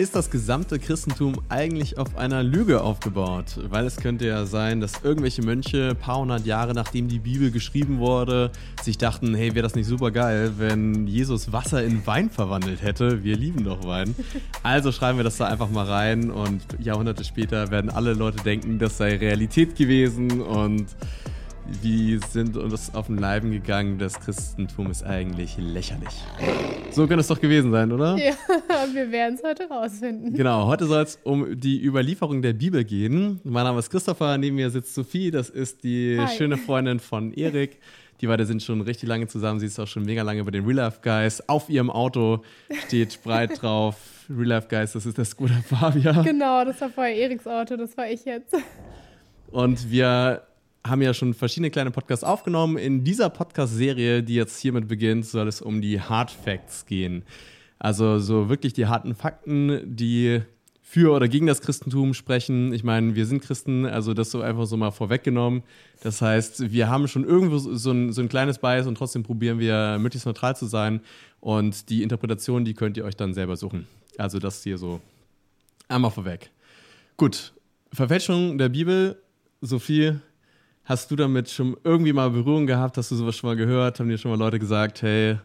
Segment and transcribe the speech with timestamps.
[0.00, 3.60] ist das gesamte Christentum eigentlich auf einer Lüge aufgebaut?
[3.68, 7.50] Weil es könnte ja sein, dass irgendwelche Mönche ein paar hundert Jahre nachdem die Bibel
[7.50, 8.50] geschrieben wurde,
[8.80, 13.22] sich dachten, hey, wäre das nicht super geil, wenn Jesus Wasser in Wein verwandelt hätte?
[13.22, 14.14] Wir lieben doch Wein.
[14.62, 18.78] Also schreiben wir das da einfach mal rein und Jahrhunderte später werden alle Leute denken,
[18.78, 20.86] das sei Realität gewesen und
[21.82, 26.10] wir sind uns auf den Leiben gegangen, das Christentum ist eigentlich lächerlich.
[26.90, 28.16] So könnte es doch gewesen sein, oder?
[28.16, 28.34] Ja,
[28.92, 30.34] wir werden es heute rausfinden.
[30.34, 33.40] Genau, heute soll es um die Überlieferung der Bibel gehen.
[33.44, 36.36] Mein Name ist Christopher, neben mir sitzt Sophie, das ist die Hi.
[36.36, 37.78] schöne Freundin von Erik.
[38.20, 39.60] Die beiden sind schon richtig lange zusammen.
[39.60, 41.48] Sie ist auch schon mega lange bei den Real Life Guys.
[41.48, 42.42] Auf ihrem Auto
[42.86, 43.96] steht breit drauf
[44.28, 46.22] Real Life Guys, das ist der Scooter Fabia.
[46.22, 48.54] Genau, das war vorher Eriks Auto, das war ich jetzt.
[49.50, 50.42] Und wir
[50.86, 52.78] haben ja schon verschiedene kleine Podcasts aufgenommen.
[52.78, 57.22] In dieser Podcast-Serie, die jetzt hiermit beginnt, soll es um die Hard Facts gehen.
[57.78, 60.42] Also so wirklich die harten Fakten, die
[60.90, 62.72] für oder gegen das Christentum sprechen.
[62.72, 65.62] Ich meine, wir sind Christen, also das so einfach so mal vorweggenommen.
[66.02, 69.60] Das heißt, wir haben schon irgendwo so ein, so ein kleines Bias und trotzdem probieren
[69.60, 71.00] wir möglichst neutral zu sein.
[71.38, 73.86] Und die Interpretation, die könnt ihr euch dann selber suchen.
[74.18, 75.00] Also das hier so
[75.88, 76.50] einmal vorweg.
[77.16, 77.52] Gut,
[77.92, 79.22] Verfälschung der Bibel,
[79.60, 80.18] Sophie,
[80.90, 82.96] Hast du damit schon irgendwie mal Berührung gehabt?
[82.96, 84.00] Hast du sowas schon mal gehört?
[84.00, 85.38] Haben dir schon mal Leute gesagt, hey,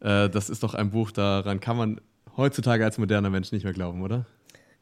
[0.00, 2.00] äh, das ist doch ein Buch, daran kann man
[2.36, 4.26] heutzutage als moderner Mensch nicht mehr glauben, oder?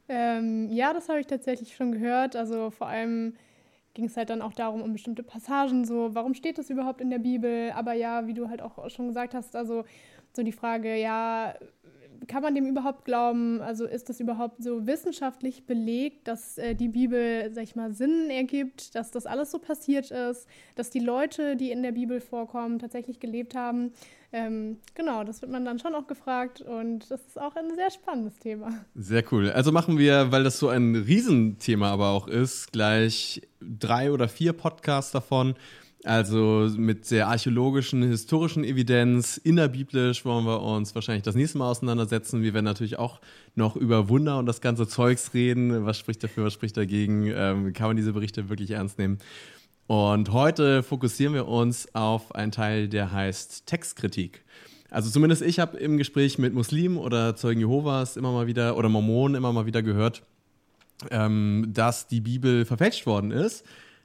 [0.08, 2.36] Ähm, ja, das habe ich tatsächlich schon gehört.
[2.36, 3.34] Also vor allem
[3.92, 7.10] ging es halt dann auch darum, um bestimmte Passagen, so, warum steht das überhaupt in
[7.10, 7.70] der Bibel?
[7.72, 9.84] Aber ja, wie du halt auch schon gesagt hast, also
[10.34, 11.52] so die Frage, ja,
[12.26, 13.60] kann man dem überhaupt glauben?
[13.60, 18.30] Also ist das überhaupt so wissenschaftlich belegt, dass äh, die Bibel, sag ich mal, Sinn
[18.30, 22.78] ergibt, dass das alles so passiert ist, dass die Leute, die in der Bibel vorkommen,
[22.78, 23.92] tatsächlich gelebt haben?
[24.30, 27.90] Ähm, genau, das wird man dann schon auch gefragt und das ist auch ein sehr
[27.90, 28.84] spannendes Thema.
[28.94, 29.50] Sehr cool.
[29.50, 34.52] Also machen wir, weil das so ein Riesenthema aber auch ist, gleich drei oder vier
[34.52, 35.54] Podcasts davon
[36.04, 42.42] also mit der archäologischen, historischen Evidenz, innerbiblisch wollen wir uns wahrscheinlich das nächste Mal auseinandersetzen.
[42.42, 43.20] Wir werden natürlich auch
[43.56, 45.84] noch über Wunder und das ganze Zeugs reden.
[45.84, 47.26] Was spricht dafür, was spricht dagegen?
[47.26, 49.18] Ähm, kann man diese Berichte wirklich ernst nehmen?
[49.88, 54.44] Und heute fokussieren wir uns auf einen Teil, der heißt Textkritik.
[54.90, 58.88] Also zumindest ich habe im Gespräch mit Muslimen oder Zeugen Jehovas immer mal wieder oder
[58.88, 60.22] Mormonen immer mal wieder gehört,
[61.10, 63.64] ähm, dass die Bibel verfälscht worden ist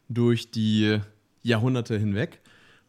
[0.10, 1.00] durch die
[1.44, 2.42] Jahrhunderte hinweg.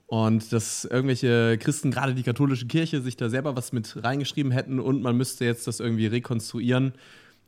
[0.07, 4.79] Und dass irgendwelche Christen, gerade die katholische Kirche, sich da selber was mit reingeschrieben hätten
[4.79, 6.93] und man müsste jetzt das irgendwie rekonstruieren.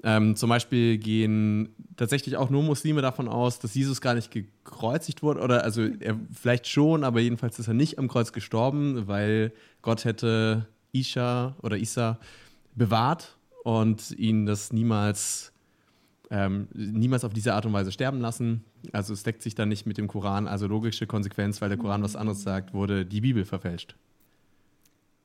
[0.03, 5.23] Ähm, zum Beispiel gehen tatsächlich auch nur Muslime davon aus, dass Jesus gar nicht gekreuzigt
[5.23, 5.41] wurde.
[5.41, 9.53] Oder also er vielleicht schon, aber jedenfalls ist er nicht am Kreuz gestorben, weil
[9.83, 12.19] Gott hätte Isha oder Isa
[12.75, 15.53] bewahrt und ihn das niemals
[16.31, 18.65] ähm, niemals auf diese Art und Weise sterben lassen.
[18.93, 20.49] Also es deckt sich dann nicht mit dem Koran.
[20.49, 23.95] Also logische Konsequenz, weil der Koran was anderes sagt, wurde die Bibel verfälscht.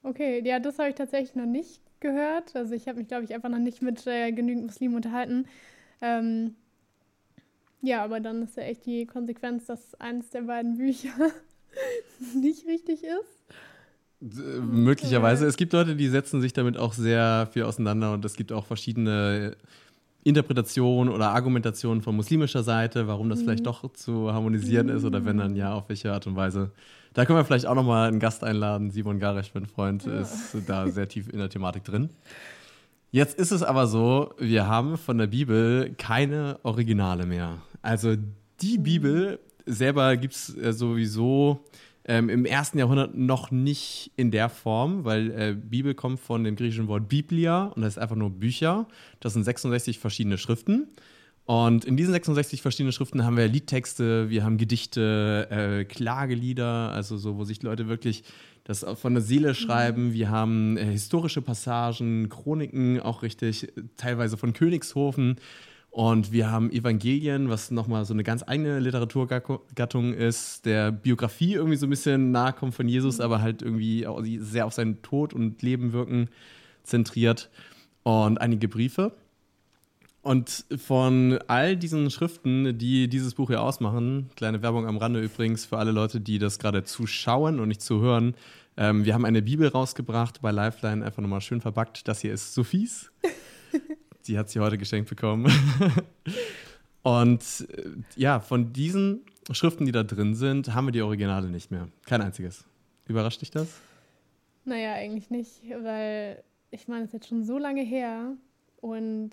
[0.03, 2.55] Okay, ja, das habe ich tatsächlich noch nicht gehört.
[2.55, 5.45] Also ich habe mich, glaube ich, einfach noch nicht mit äh, genügend Muslimen unterhalten.
[6.01, 6.55] Ähm,
[7.81, 11.13] ja, aber dann ist ja echt die Konsequenz, dass eines der beiden Bücher
[12.35, 13.41] nicht richtig ist.
[14.21, 15.45] Äh, möglicherweise.
[15.47, 18.65] Es gibt Leute, die setzen sich damit auch sehr viel auseinander und es gibt auch
[18.65, 19.55] verschiedene
[20.23, 23.45] Interpretation oder Argumentation von muslimischer Seite, warum das mhm.
[23.45, 24.95] vielleicht doch zu harmonisieren mhm.
[24.97, 26.71] ist oder wenn dann ja, auf welche Art und Weise.
[27.13, 28.91] Da können wir vielleicht auch nochmal einen Gast einladen.
[28.91, 30.21] Simon Garesch, mein Freund, ja.
[30.21, 32.09] ist da sehr tief in der Thematik drin.
[33.09, 37.57] Jetzt ist es aber so, wir haben von der Bibel keine Originale mehr.
[37.81, 38.15] Also
[38.61, 38.83] die mhm.
[38.83, 41.65] Bibel selber gibt es sowieso
[42.05, 46.55] ähm, Im ersten Jahrhundert noch nicht in der Form, weil äh, Bibel kommt von dem
[46.55, 48.87] griechischen Wort Biblia und das ist einfach nur Bücher.
[49.19, 50.87] Das sind 66 verschiedene Schriften.
[51.45, 57.17] Und in diesen 66 verschiedenen Schriften haben wir Liedtexte, wir haben Gedichte, äh, Klagelieder, also
[57.17, 58.23] so, wo sich Leute wirklich
[58.63, 60.13] das von der Seele schreiben.
[60.13, 65.35] Wir haben äh, historische Passagen, Chroniken, auch richtig, teilweise von Königshofen.
[65.91, 71.75] Und wir haben Evangelien, was nochmal so eine ganz eigene Literaturgattung ist, der Biografie irgendwie
[71.75, 73.25] so ein bisschen nahe kommt von Jesus, mhm.
[73.25, 74.07] aber halt irgendwie
[74.39, 76.29] sehr auf seinen Tod und Leben wirken
[76.83, 77.49] zentriert.
[78.03, 79.11] Und einige Briefe.
[80.23, 85.65] Und von all diesen Schriften, die dieses Buch hier ausmachen, kleine Werbung am Rande übrigens
[85.65, 88.35] für alle Leute, die das gerade zuschauen und nicht zuhören.
[88.77, 92.07] Ähm, wir haben eine Bibel rausgebracht bei Lifeline, einfach nochmal schön verpackt.
[92.07, 93.11] Das hier ist Sophies.
[94.27, 95.51] Die hat sie heute geschenkt bekommen.
[97.03, 101.71] Und äh, ja, von diesen Schriften, die da drin sind, haben wir die Originale nicht
[101.71, 101.87] mehr.
[102.05, 102.65] Kein einziges.
[103.07, 103.67] Überrascht dich das?
[104.65, 108.35] Naja, eigentlich nicht, weil ich meine, es ist jetzt schon so lange her.
[108.79, 109.31] Und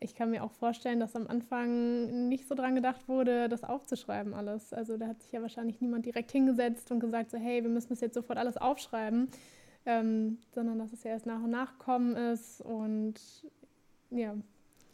[0.00, 4.34] ich kann mir auch vorstellen, dass am Anfang nicht so dran gedacht wurde, das aufzuschreiben
[4.34, 4.72] alles.
[4.72, 7.88] Also da hat sich ja wahrscheinlich niemand direkt hingesetzt und gesagt, so hey, wir müssen
[7.88, 9.28] das jetzt sofort alles aufschreiben,
[9.86, 13.14] ähm, sondern dass es ja erst nach und nach kommen ist und
[14.14, 14.34] ja.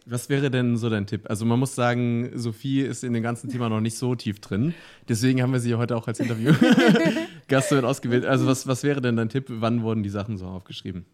[0.07, 1.29] Was wäre denn so dein Tipp?
[1.29, 4.75] Also man muss sagen, Sophie ist in dem ganzen Thema noch nicht so tief drin.
[5.09, 8.25] Deswegen haben wir sie heute auch als Interview-Gastin ausgewählt.
[8.25, 9.47] Also was, was wäre denn dein Tipp?
[9.49, 11.05] Wann wurden die Sachen so aufgeschrieben?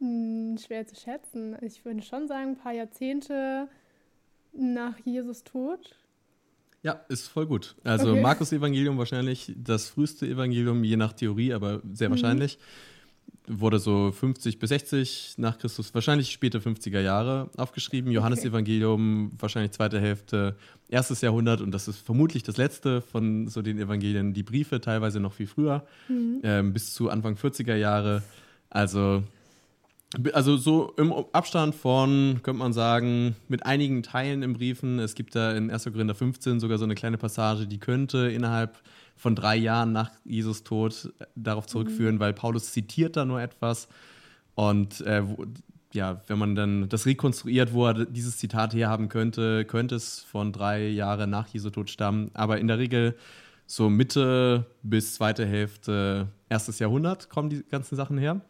[0.00, 1.56] Hm, schwer zu schätzen.
[1.62, 3.68] Ich würde schon sagen, ein paar Jahrzehnte
[4.52, 5.96] nach Jesus Tod.
[6.82, 7.76] Ja, ist voll gut.
[7.84, 8.20] Also okay.
[8.20, 12.14] Markus Evangelium wahrscheinlich das früheste Evangelium, je nach Theorie, aber sehr mhm.
[13.46, 18.12] Wurde so 50 bis 60 nach Christus, wahrscheinlich späte 50er Jahre aufgeschrieben.
[18.12, 20.56] Johannes Evangelium wahrscheinlich zweite Hälfte,
[20.88, 24.34] erstes Jahrhundert und das ist vermutlich das letzte von so den Evangelien.
[24.34, 26.40] Die Briefe teilweise noch viel früher, mhm.
[26.42, 28.22] ähm, bis zu Anfang 40er Jahre.
[28.68, 29.24] Also
[30.32, 34.98] also so im Abstand von, könnte man sagen, mit einigen Teilen im Briefen.
[34.98, 35.84] Es gibt da in 1.
[35.84, 38.80] Korinther 15 sogar so eine kleine Passage, die könnte innerhalb
[39.16, 41.68] von drei Jahren nach Jesus Tod äh, darauf mhm.
[41.68, 42.20] zurückführen, mhm.
[42.20, 43.88] weil Paulus zitiert da nur etwas.
[44.54, 45.46] Und äh, wo,
[45.92, 50.52] ja, wenn man dann das rekonstruiert, wo er dieses Zitat herhaben könnte, könnte es von
[50.52, 52.30] drei Jahren nach Jesu Tod stammen.
[52.34, 53.16] Aber in der Regel
[53.66, 58.40] so Mitte bis zweite Hälfte erstes Jahrhundert kommen die ganzen Sachen her.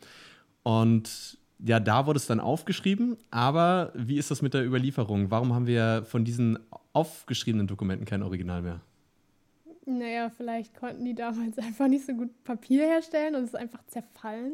[0.63, 5.31] Und ja, da wurde es dann aufgeschrieben, aber wie ist das mit der Überlieferung?
[5.31, 6.59] Warum haben wir von diesen
[6.93, 8.81] aufgeschriebenen Dokumenten kein Original mehr?
[9.87, 13.85] Naja, vielleicht konnten die damals einfach nicht so gut Papier herstellen und es ist einfach
[13.87, 14.53] zerfallen.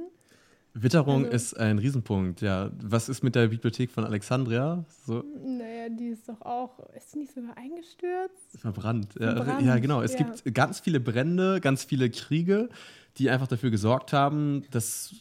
[0.79, 2.71] Witterung also, ist ein Riesenpunkt, ja.
[2.83, 4.85] Was ist mit der Bibliothek von Alexandria?
[5.07, 5.25] So?
[5.43, 8.59] Naja, die ist doch auch, ist die nicht sogar eingestürzt?
[8.59, 9.15] Verbrannt.
[9.15, 9.63] Verbrannt.
[9.63, 10.03] Ja, ja, genau.
[10.03, 10.19] Es ja.
[10.19, 12.69] gibt ganz viele Brände, ganz viele Kriege,
[13.17, 15.15] die einfach dafür gesorgt haben, dass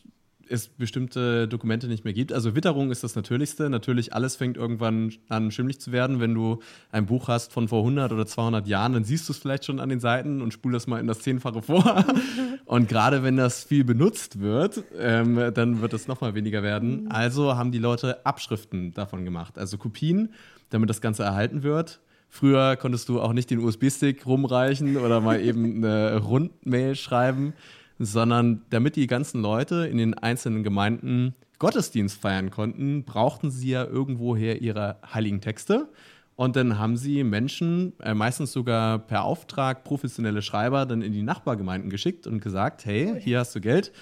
[0.49, 2.33] es bestimmte Dokumente nicht mehr gibt.
[2.33, 3.69] Also Witterung ist das Natürlichste.
[3.69, 6.19] Natürlich, alles fängt irgendwann an, schimmlig zu werden.
[6.19, 6.59] Wenn du
[6.91, 9.79] ein Buch hast von vor 100 oder 200 Jahren, dann siehst du es vielleicht schon
[9.79, 12.05] an den Seiten und spul das mal in das Zehnfache vor.
[12.65, 17.09] und gerade wenn das viel benutzt wird, ähm, dann wird es nochmal weniger werden.
[17.09, 20.33] Also haben die Leute Abschriften davon gemacht, also Kopien,
[20.69, 21.99] damit das Ganze erhalten wird.
[22.29, 27.53] Früher konntest du auch nicht den USB-Stick rumreichen oder mal eben eine Rundmail schreiben
[27.99, 33.85] sondern damit die ganzen Leute in den einzelnen Gemeinden Gottesdienst feiern konnten, brauchten sie ja
[33.85, 35.87] irgendwoher ihre heiligen Texte.
[36.35, 41.23] Und dann haben sie Menschen, äh, meistens sogar per Auftrag professionelle Schreiber, dann in die
[41.23, 43.93] Nachbargemeinden geschickt und gesagt, hey, hier hast du Geld,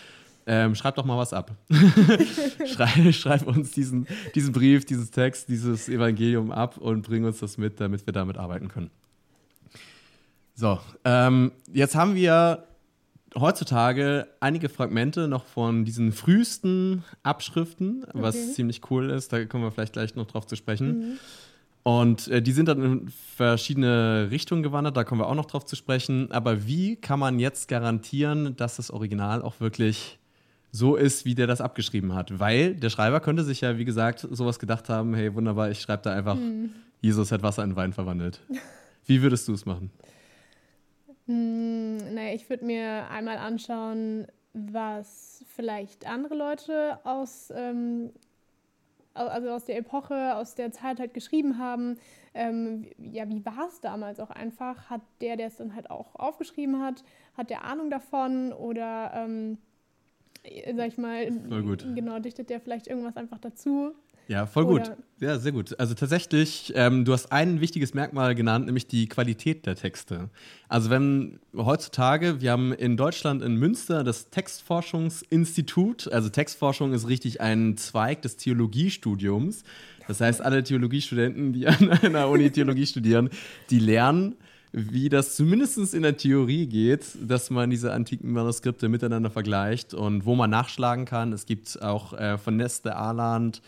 [0.47, 1.51] ähm, schreib doch mal was ab.
[2.65, 7.57] schreib, schreib, uns diesen, diesen Brief, dieses Text, dieses Evangelium ab und bring uns das
[7.57, 8.89] mit, damit wir damit arbeiten können.
[10.55, 12.63] So, ähm, jetzt haben wir
[13.35, 18.18] heutzutage einige Fragmente noch von diesen frühesten Abschriften, okay.
[18.21, 19.33] was ziemlich cool ist.
[19.33, 21.00] Da kommen wir vielleicht gleich noch drauf zu sprechen.
[21.00, 21.18] Mhm.
[21.83, 25.65] Und äh, die sind dann in verschiedene Richtungen gewandert, da kommen wir auch noch drauf
[25.65, 26.31] zu sprechen.
[26.31, 30.18] Aber wie kann man jetzt garantieren, dass das Original auch wirklich
[30.71, 32.39] so ist, wie der das abgeschrieben hat?
[32.39, 36.03] Weil der Schreiber könnte sich ja, wie gesagt, sowas gedacht haben: hey, wunderbar, ich schreibe
[36.03, 36.69] da einfach, mhm.
[37.01, 38.39] Jesus hat Wasser in Wein verwandelt.
[39.06, 39.91] Wie würdest du es machen?
[41.27, 48.11] Hm, naja, ich würde mir einmal anschauen, was vielleicht andere Leute aus, ähm,
[49.13, 51.98] also aus der Epoche, aus der Zeit halt geschrieben haben.
[52.33, 54.89] Ähm, ja, wie war es damals auch einfach?
[54.89, 57.03] Hat der, der es dann halt auch aufgeschrieben hat,
[57.38, 59.57] hat der Ahnung davon oder, ähm,
[60.75, 61.31] sag ich mal,
[61.95, 63.93] genau, dichtet der vielleicht irgendwas einfach dazu?
[64.27, 64.82] Ja, voll gut.
[64.82, 65.80] Oder ja, sehr gut.
[65.80, 70.30] Also tatsächlich, ähm, du hast ein wichtiges Merkmal genannt, nämlich die Qualität der Texte.
[70.68, 77.39] Also wenn heutzutage, wir haben in Deutschland in Münster das Textforschungsinstitut, also Textforschung ist richtig
[77.39, 79.63] ein Zweig des Theologiestudiums.
[80.08, 83.30] Das heißt, alle Theologiestudenten, die an einer Uni Theologie studieren,
[83.70, 84.36] die lernen,
[84.74, 90.25] wie das zumindest in der Theorie geht, dass man diese antiken Manuskripte miteinander vergleicht und
[90.25, 91.32] wo man nachschlagen kann.
[91.32, 93.62] Es gibt auch äh, von Neste Arland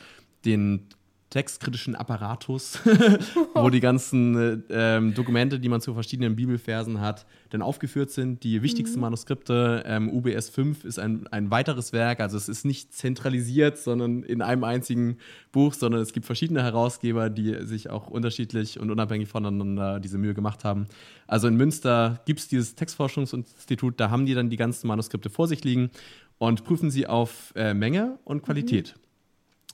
[0.46, 0.88] den
[1.36, 2.80] textkritischen Apparatus,
[3.56, 8.44] wo die ganzen äh, ähm, Dokumente, die man zu verschiedenen Bibelversen hat, dann aufgeführt sind.
[8.46, 9.02] Die wichtigsten mhm.
[9.02, 14.24] Manuskripte, ähm, UBS 5 ist ein, ein weiteres Werk, also es ist nicht zentralisiert, sondern
[14.24, 15.18] in einem einzigen
[15.52, 20.36] Buch, sondern es gibt verschiedene Herausgeber, die sich auch unterschiedlich und unabhängig voneinander diese Mühe
[20.36, 20.88] gemacht haben.
[21.28, 25.50] Also in Münster gibt es dieses Textforschungsinstitut, da haben die dann die ganzen Manuskripte vor
[25.50, 25.90] sich liegen
[26.38, 28.96] und prüfen sie auf äh, Menge und Qualität.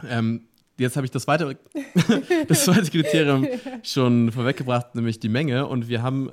[0.01, 0.08] Mhm.
[0.10, 0.42] Ähm,
[0.82, 1.58] jetzt habe ich das zweite,
[2.48, 3.48] das zweite Kriterium
[3.84, 5.68] schon vorweggebracht, nämlich die Menge.
[5.68, 6.32] Und wir haben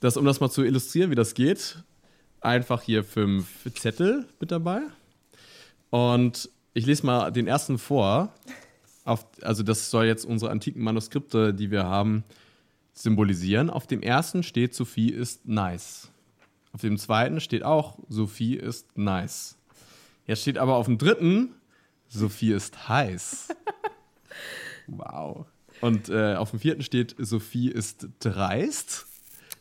[0.00, 1.82] das, um das mal zu illustrieren, wie das geht,
[2.40, 4.80] einfach hier fünf Zettel mit dabei.
[5.90, 8.32] Und ich lese mal den ersten vor.
[9.04, 12.24] Auf, also das soll jetzt unsere antiken Manuskripte, die wir haben,
[12.92, 13.70] symbolisieren.
[13.70, 16.10] Auf dem ersten steht, Sophie ist nice.
[16.72, 19.56] Auf dem zweiten steht auch, Sophie ist nice.
[20.26, 21.54] Jetzt steht aber auf dem dritten,
[22.08, 23.48] Sophie ist heiß.
[24.86, 25.46] wow.
[25.80, 29.06] Und äh, auf dem vierten steht, Sophie ist dreist.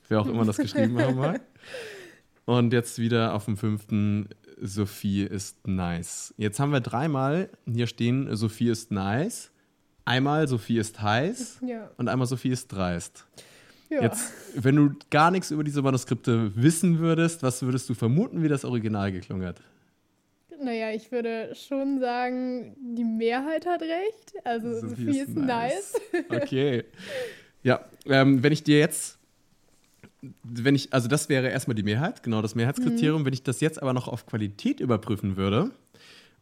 [0.07, 1.41] Wer auch immer das geschrieben haben mag.
[2.45, 4.29] Und jetzt wieder auf dem fünften,
[4.61, 6.31] Sophie ist nice.
[6.37, 9.51] Jetzt haben wir dreimal hier stehen, Sophie ist nice.
[10.05, 11.89] Einmal Sophie ist heiß Ja.
[11.97, 13.25] und einmal Sophie ist dreist.
[13.89, 14.03] ja.
[14.03, 18.47] Jetzt, wenn du gar nichts über diese Manuskripte wissen würdest, was würdest du vermuten, wie
[18.47, 19.59] das Original geklungen hat?
[20.95, 24.33] Ich würde schon sagen, die Mehrheit hat recht.
[24.45, 25.93] Also Sophie, ist nice.
[26.29, 26.85] Okay.
[27.63, 29.17] Ja, ähm, wenn ich dir jetzt,
[30.43, 33.25] wenn ich, also das wäre erstmal die Mehrheit, genau das Mehrheitskriterium.
[33.25, 35.71] Wenn ich das jetzt aber noch auf Qualität überprüfen würde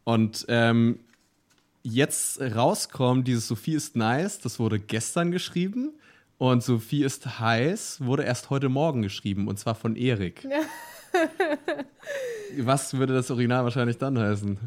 [0.04, 1.00] und ähm,
[1.82, 5.94] jetzt rauskommt, dieses Sophie ist nice, das wurde gestern geschrieben
[6.38, 10.44] und Sophie ist heiß wurde erst heute Morgen geschrieben und zwar von Erik.
[10.44, 10.60] Ja.
[12.58, 14.58] Was würde das Original wahrscheinlich dann heißen?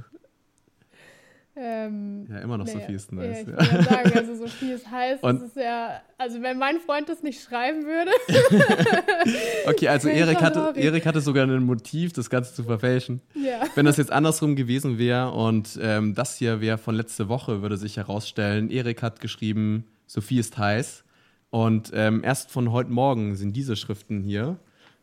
[1.60, 3.42] Ähm, Ja, immer noch naja, Sophie ist Ja, nice.
[3.42, 3.84] ich Ja.
[3.84, 5.20] sagen, also Sophie ist heiß.
[5.24, 8.12] Und- das ist ja, also wenn mein Freund das nicht schreiben würde,
[9.68, 10.74] Okay, also Erik hatte.
[10.80, 13.22] Erik hatte sogar ein Motiv, das Ganze zu verfälschen.
[13.34, 13.62] ja.
[13.74, 17.78] Wenn das jetzt andersrum gewesen wäre und ähm, das hier wäre von letzte Woche, würde
[17.78, 21.04] sich herausstellen, Erik hat geschrieben, Sophie ist heiß.
[21.50, 24.58] Und ähm, erst von heute Morgen sind diese Schriften hier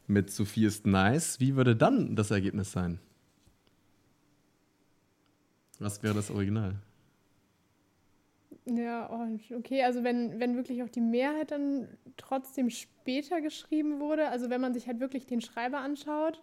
[0.06, 1.40] mit Sophie ist nice.
[1.40, 2.98] Wie würde dann das Ergebnis sein?
[5.78, 6.76] Was wäre das Original?
[8.66, 14.28] Ja, oh, okay, also wenn, wenn wirklich auch die Mehrheit dann trotzdem später geschrieben wurde,
[14.28, 16.40] also wenn man sich halt wirklich den Schreiber anschaut,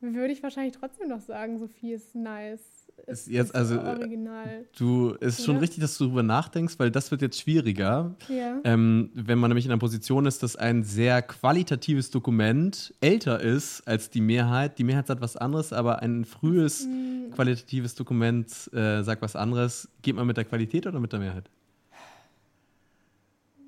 [0.00, 2.87] würde ich wahrscheinlich trotzdem noch sagen, Sophie ist nice.
[3.06, 4.66] Ist jetzt also, äh, original.
[4.78, 5.62] Du, es ist schon Oder?
[5.62, 8.14] richtig, dass du darüber nachdenkst, weil das wird jetzt schwieriger.
[8.28, 8.60] Ja.
[8.64, 13.86] Ähm, wenn man nämlich in einer Position ist, dass ein sehr qualitatives Dokument älter ist
[13.86, 14.78] als die Mehrheit.
[14.78, 19.88] Die Mehrheit sagt was anderes, aber ein frühes Hm, qualitatives Dokument äh, sagt was anderes.
[20.02, 21.48] Geht man mit der Qualität oder mit der Mehrheit?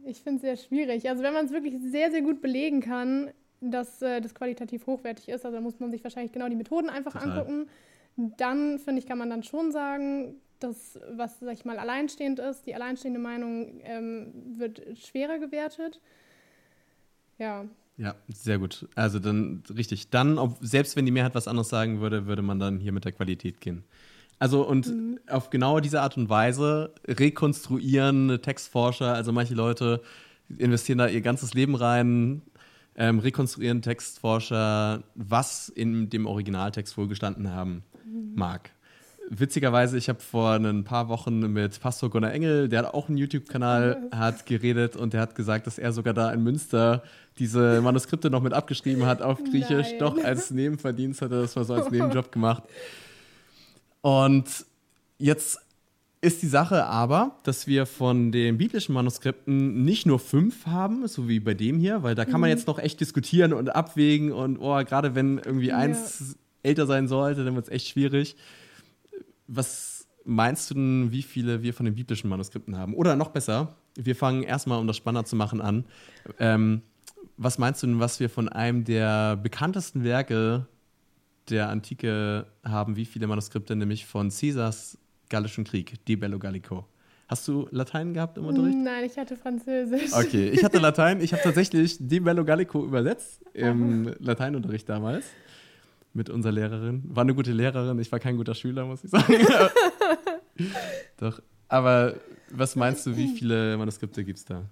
[0.04, 1.08] Ich finde es sehr schwierig.
[1.08, 5.28] Also wenn man es wirklich sehr, sehr gut belegen kann, dass äh, das qualitativ hochwertig
[5.28, 7.30] ist, also muss man sich wahrscheinlich genau die Methoden einfach Total.
[7.30, 7.68] angucken.
[8.16, 12.66] Dann, finde ich, kann man dann schon sagen, dass, was, sag ich mal, alleinstehend ist,
[12.66, 16.00] die alleinstehende Meinung ähm, wird schwerer gewertet.
[17.38, 17.64] Ja,
[17.96, 18.86] Ja, sehr gut.
[18.94, 20.10] Also dann richtig.
[20.10, 23.04] Dann, ob, selbst wenn die Mehrheit was anderes sagen würde, würde man dann hier mit
[23.04, 23.84] der Qualität gehen.
[24.38, 30.00] Also und auf genau diese Art und Weise rekonstruieren Textforscher, also manche Leute
[30.56, 32.40] investieren da ihr ganzes Leben rein,
[32.96, 37.84] ähm, rekonstruieren Textforscher, was in dem Originaltext wohl gestanden haben
[38.34, 38.70] mag.
[39.32, 43.16] Witzigerweise, ich habe vor ein paar Wochen mit Pastor Gunnar Engel, der hat auch einen
[43.16, 47.04] YouTube-Kanal, hat geredet und der hat gesagt, dass er sogar da in Münster
[47.38, 49.90] diese Manuskripte noch mit abgeschrieben hat auf Griechisch.
[49.90, 49.98] Nein.
[50.00, 52.64] Doch als Nebenverdienst hat er das mal so als Nebenjob gemacht.
[54.00, 54.66] Und
[55.18, 55.60] jetzt
[56.22, 61.28] ist die Sache aber, dass wir von den biblischen Manuskripten nicht nur fünf haben, so
[61.28, 64.58] wie bei dem hier, weil da kann man jetzt noch echt diskutieren und abwägen und
[64.58, 65.78] oh, gerade wenn irgendwie Ja.
[66.62, 68.36] Älter sein sollte, dann wird es echt schwierig.
[69.46, 72.94] Was meinst du denn, wie viele wir von den biblischen Manuskripten haben?
[72.94, 75.84] Oder noch besser, wir fangen erstmal, um das spannender zu machen, an.
[76.38, 76.82] Ähm,
[77.36, 80.66] was meinst du denn, was wir von einem der bekanntesten Werke
[81.48, 82.96] der Antike haben?
[82.96, 83.74] Wie viele Manuskripte?
[83.74, 84.98] Nämlich von Caesars
[85.28, 86.86] Gallischen Krieg, De Bello Gallico.
[87.28, 88.76] Hast du Latein gehabt im Unterricht?
[88.76, 90.12] nein, ich hatte Französisch.
[90.12, 91.20] Okay, ich hatte Latein.
[91.20, 95.26] Ich habe tatsächlich De Bello Gallico übersetzt im Lateinunterricht damals
[96.12, 97.02] mit unserer Lehrerin.
[97.04, 97.98] War eine gute Lehrerin.
[97.98, 99.34] Ich war kein guter Schüler, muss ich sagen.
[101.18, 101.40] Doch.
[101.68, 102.16] Aber
[102.50, 104.64] was meinst du, wie viele Manuskripte gibt es da?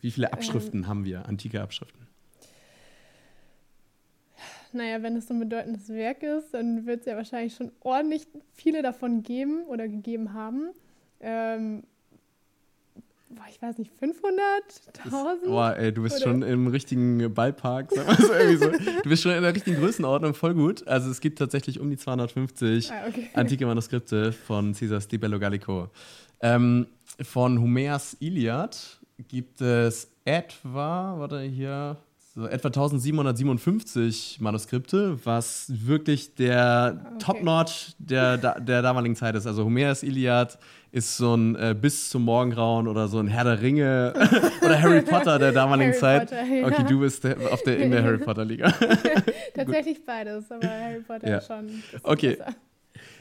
[0.00, 2.06] Wie viele Abschriften haben wir, antike Abschriften?
[4.72, 8.26] Naja, wenn es so ein bedeutendes Werk ist, dann wird es ja wahrscheinlich schon ordentlich
[8.52, 10.70] viele davon geben oder gegeben haben.
[11.20, 11.84] Ähm,
[13.34, 15.46] boah, ich weiß nicht, 500.000?
[15.46, 16.24] Boah, ey, du bist Oder?
[16.24, 17.90] schon im richtigen Ballpark.
[17.92, 18.70] Sag mal so, irgendwie so.
[19.02, 20.86] Du bist schon in der richtigen Größenordnung, voll gut.
[20.86, 23.30] Also es gibt tatsächlich um die 250 Ah, okay.
[23.34, 25.88] antike Manuskripte von Caesars Di Bello Gallico.
[26.40, 26.86] Ähm,
[27.20, 28.98] von Homers Iliad
[29.28, 31.96] gibt es etwa, warte hier,
[32.34, 37.18] so etwa 1757 Manuskripte, was wirklich der Okay.
[37.18, 39.46] Top-Notch der, der damaligen Zeit ist.
[39.46, 40.58] Also Homers Iliad
[40.92, 44.14] ist so ein äh, bis zum Morgengrauen oder so ein Herr der Ringe
[44.62, 46.30] oder Harry Potter der damaligen Harry Zeit.
[46.30, 46.66] Potter, ja.
[46.66, 48.72] Okay, du bist der, auf der, in der Harry Potter Liga.
[49.54, 51.38] Tatsächlich beides, aber Harry Potter Ja.
[51.38, 51.82] ist schon.
[52.02, 52.36] Okay.
[52.36, 52.54] besser.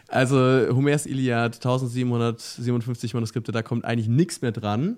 [0.08, 0.38] Also
[0.76, 4.98] Homers Iliad, 1757 Manuskripte, da kommt eigentlich nichts mehr dran.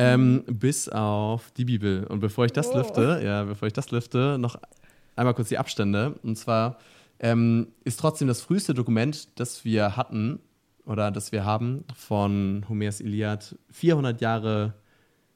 [0.00, 2.06] Ähm, bis auf die Bibel.
[2.06, 2.78] Und bevor ich das oh.
[2.78, 4.58] lüfte, ja, bevor ich das lüfte, noch
[5.16, 6.18] einmal kurz die Abstände.
[6.22, 6.78] Und zwar
[7.18, 10.40] ähm, ist trotzdem das früheste Dokument, das wir hatten
[10.86, 14.74] oder das wir haben von Homers Iliad 400 Jahre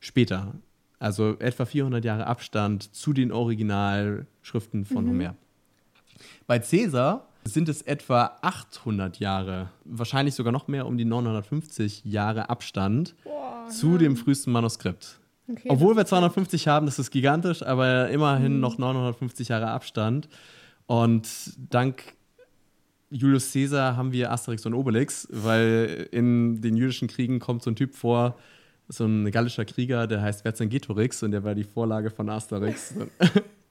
[0.00, 0.54] später.
[0.98, 5.10] Also etwa 400 Jahre Abstand zu den Originalschriften von mhm.
[5.10, 5.34] Homer.
[6.46, 12.48] Bei Caesar sind es etwa 800 Jahre, wahrscheinlich sogar noch mehr, um die 950 Jahre
[12.48, 13.98] Abstand Boah, zu ja.
[13.98, 15.20] dem frühesten Manuskript.
[15.46, 18.60] Okay, Obwohl wir 250 haben, das ist gigantisch, aber immerhin mhm.
[18.60, 20.28] noch 950 Jahre Abstand.
[20.86, 21.28] Und
[21.70, 22.14] dank
[23.10, 27.76] Julius Caesar haben wir Asterix und Obelix, weil in den jüdischen Kriegen kommt so ein
[27.76, 28.36] Typ vor,
[28.88, 32.94] so ein gallischer Krieger, der heißt Vercingetorix und der war die Vorlage von Asterix.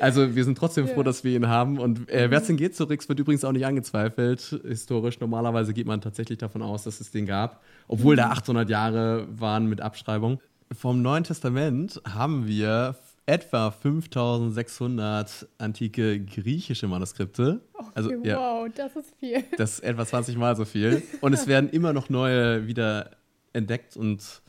[0.00, 1.78] Also wir sind trotzdem froh, dass wir ihn haben.
[1.78, 2.30] Und äh, mhm.
[2.30, 5.20] Vercingetorix wird übrigens auch nicht angezweifelt, historisch.
[5.20, 8.70] Normalerweise geht man tatsächlich davon aus, dass es den gab, obwohl da 800 mhm.
[8.70, 10.40] Jahre waren mit Abschreibung.
[10.72, 17.60] Vom Neuen Testament haben wir etwa 5600 antike griechische Manuskripte.
[17.74, 19.44] Okay, also, ja, wow, das ist viel.
[19.56, 21.02] Das ist etwa 20 Mal so viel.
[21.20, 23.10] Und es werden immer noch neue wieder
[23.52, 24.42] entdeckt und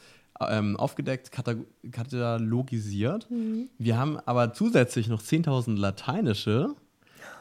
[0.50, 3.30] ähm, aufgedeckt, katalogisiert.
[3.30, 3.70] Mhm.
[3.78, 6.76] Wir haben aber zusätzlich noch 10.000 lateinische.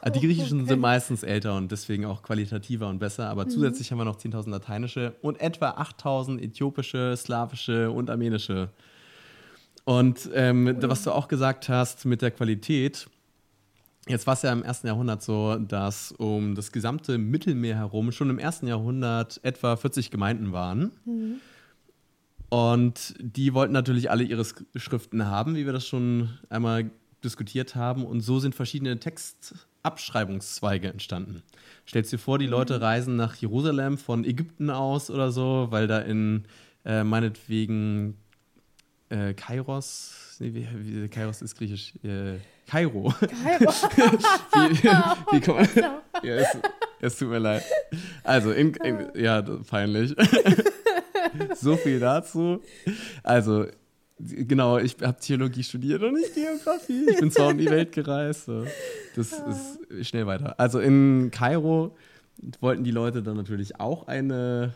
[0.03, 0.71] Äh, die oh, griechischen okay.
[0.71, 3.51] sind meistens älter und deswegen auch qualitativer und besser, aber mhm.
[3.51, 8.71] zusätzlich haben wir noch 10.000 lateinische und etwa 8.000 äthiopische, slawische und armenische.
[9.85, 10.89] Und ähm, oh.
[10.89, 13.09] was du auch gesagt hast mit der Qualität,
[14.09, 18.31] Jetzt war es ja im ersten Jahrhundert so, dass um das gesamte Mittelmeer herum schon
[18.31, 20.93] im ersten Jahrhundert etwa 40 Gemeinden waren.
[21.05, 21.37] Mhm.
[22.51, 26.91] Und die wollten natürlich alle ihre Schriften haben, wie wir das schon einmal
[27.23, 28.05] diskutiert haben.
[28.05, 31.43] Und so sind verschiedene Textabschreibungszweige entstanden.
[31.87, 32.83] Stellst dir vor, die Leute mhm.
[32.83, 36.45] reisen nach Jerusalem von Ägypten aus oder so, weil da in
[36.85, 38.17] äh, meinetwegen
[39.11, 43.13] äh, Kairos, nee, wie, wie, Kairos ist griechisch, äh, Kairo.
[43.21, 43.73] Kairo.
[44.55, 44.83] wie,
[45.33, 45.85] wie kommt man,
[46.23, 46.59] ja, es,
[47.01, 47.65] es, tut mir leid.
[48.25, 50.15] Also, in, in, ja, peinlich.
[51.57, 52.61] so viel dazu.
[53.23, 53.67] Also,
[54.19, 57.07] genau, ich habe Theologie studiert und nicht Geografie.
[57.11, 58.47] Ich bin zwar um die Welt gereist.
[58.47, 58.65] So.
[59.17, 59.47] Das ja.
[59.99, 60.59] ist schnell weiter.
[60.59, 61.97] Also in Kairo
[62.61, 64.75] wollten die Leute dann natürlich auch eine,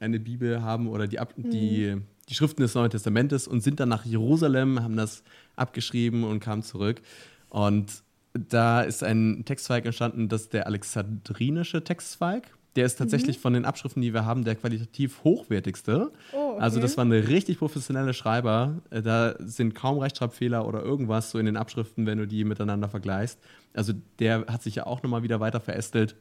[0.00, 1.50] eine Bibel haben oder die, mhm.
[1.50, 1.96] die,
[2.28, 5.22] die Schriften des Neuen Testamentes und sind dann nach Jerusalem, haben das
[5.56, 7.02] abgeschrieben und kamen zurück.
[7.48, 12.44] Und da ist ein Textzweig entstanden, das ist der alexandrinische Textzweig.
[12.76, 13.40] Der ist tatsächlich mhm.
[13.42, 16.10] von den Abschriften, die wir haben, der qualitativ hochwertigste.
[16.32, 16.60] Oh, okay.
[16.60, 18.80] Also das waren richtig professionelle Schreiber.
[18.90, 22.88] Äh, da sind kaum Rechtschreibfehler oder irgendwas so in den Abschriften, wenn du die miteinander
[22.88, 23.38] vergleichst.
[23.74, 26.16] Also der hat sich ja auch nochmal wieder weiter verästelt.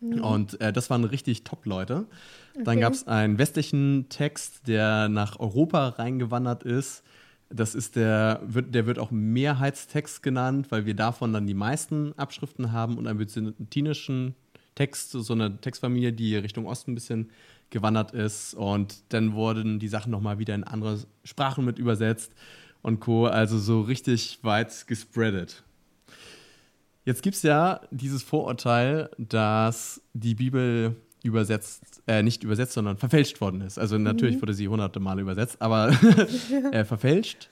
[0.00, 0.22] Mhm.
[0.22, 2.06] Und äh, das waren richtig Top-Leute.
[2.54, 2.64] Okay.
[2.64, 7.02] Dann gab es einen westlichen Text, der nach Europa reingewandert ist.
[7.50, 12.12] Das ist der, wird, der wird auch Mehrheitstext genannt, weil wir davon dann die meisten
[12.18, 14.34] Abschriften haben und einen byzantinischen
[14.78, 17.30] Text, so eine Textfamilie, die Richtung Osten ein bisschen
[17.70, 18.54] gewandert ist.
[18.54, 22.32] Und dann wurden die Sachen nochmal wieder in andere Sprachen mit übersetzt
[22.82, 23.26] und Co.
[23.26, 25.64] Also so richtig weit gespreadet.
[27.04, 33.40] Jetzt gibt es ja dieses Vorurteil, dass die Bibel übersetzt, äh, nicht übersetzt, sondern verfälscht
[33.40, 33.78] worden ist.
[33.78, 34.42] Also natürlich mhm.
[34.42, 35.90] wurde sie hunderte Male übersetzt, aber
[36.72, 37.50] äh, verfälscht.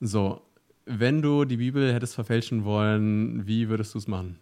[0.00, 0.42] So,
[0.86, 4.38] wenn du die Bibel hättest verfälschen wollen, wie würdest du es machen?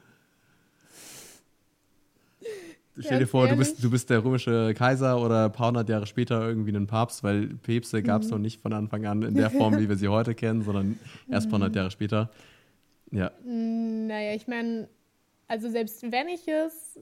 [2.99, 6.07] Stell dir vor, du bist, du bist der römische Kaiser oder ein paar hundert Jahre
[6.07, 8.35] später irgendwie ein Papst, weil Päpste gab es mhm.
[8.35, 11.47] noch nicht von Anfang an in der Form, wie wir sie heute kennen, sondern erst
[11.47, 11.77] ein paar hundert mhm.
[11.77, 12.31] Jahre später.
[13.11, 13.33] Ja.
[13.45, 14.89] Mm, naja, ich meine,
[15.49, 17.01] also selbst wenn ich es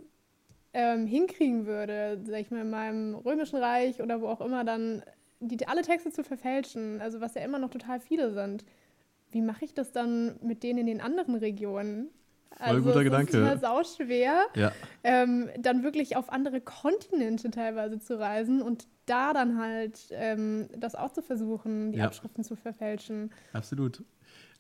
[0.73, 5.03] ähm, hinkriegen würde, sag ich mal, in meinem römischen Reich oder wo auch immer, dann
[5.41, 8.65] die, alle Texte zu verfälschen, also was ja immer noch total viele sind,
[9.31, 12.09] wie mache ich das dann mit denen in den anderen Regionen?
[12.59, 13.47] Voll also guter Gedanke.
[13.47, 14.73] Es ist sau schwer, ja.
[15.05, 20.95] ähm, dann wirklich auf andere Kontinente teilweise zu reisen und da dann halt ähm, das
[20.95, 22.07] auch zu versuchen, die ja.
[22.07, 23.31] Abschriften zu verfälschen.
[23.53, 24.03] Absolut.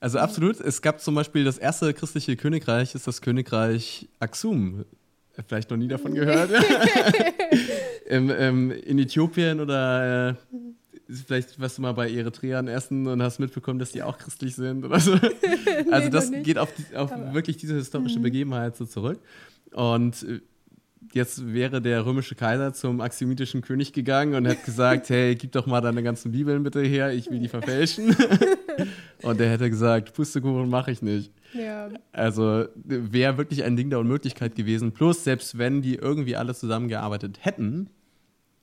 [0.01, 0.61] Also absolut.
[0.61, 4.85] Es gab zum Beispiel das erste christliche Königreich, ist das Königreich Aksum.
[5.47, 6.51] Vielleicht noch nie davon gehört.
[8.07, 10.35] Im, ähm, in Äthiopien oder äh,
[11.27, 14.85] vielleicht warst du mal bei Eritreern essen und hast mitbekommen, dass die auch christlich sind
[14.85, 15.13] oder so.
[15.91, 18.23] Also nee, das geht auf, die, auf wirklich diese historische mhm.
[18.23, 19.19] Begebenheit so zurück.
[19.73, 20.41] Und äh,
[21.13, 25.67] jetzt wäre der römische Kaiser zum axiomitischen König gegangen und hätte gesagt, hey, gib doch
[25.67, 28.17] mal deine ganzen Bibeln bitte her, ich will die verfälschen.
[29.23, 31.33] und der hätte gesagt, Pustekuchen mache ich nicht.
[31.55, 31.91] Ja.
[32.13, 34.93] Also wäre wirklich ein Ding der Unmöglichkeit gewesen.
[34.93, 37.91] Plus, selbst wenn die irgendwie alle zusammengearbeitet hätten,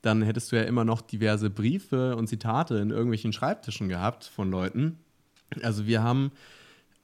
[0.02, 4.50] dann hättest du ja immer noch diverse Briefe und Zitate in irgendwelchen Schreibtischen gehabt von
[4.50, 4.98] Leuten.
[5.62, 6.32] Also wir haben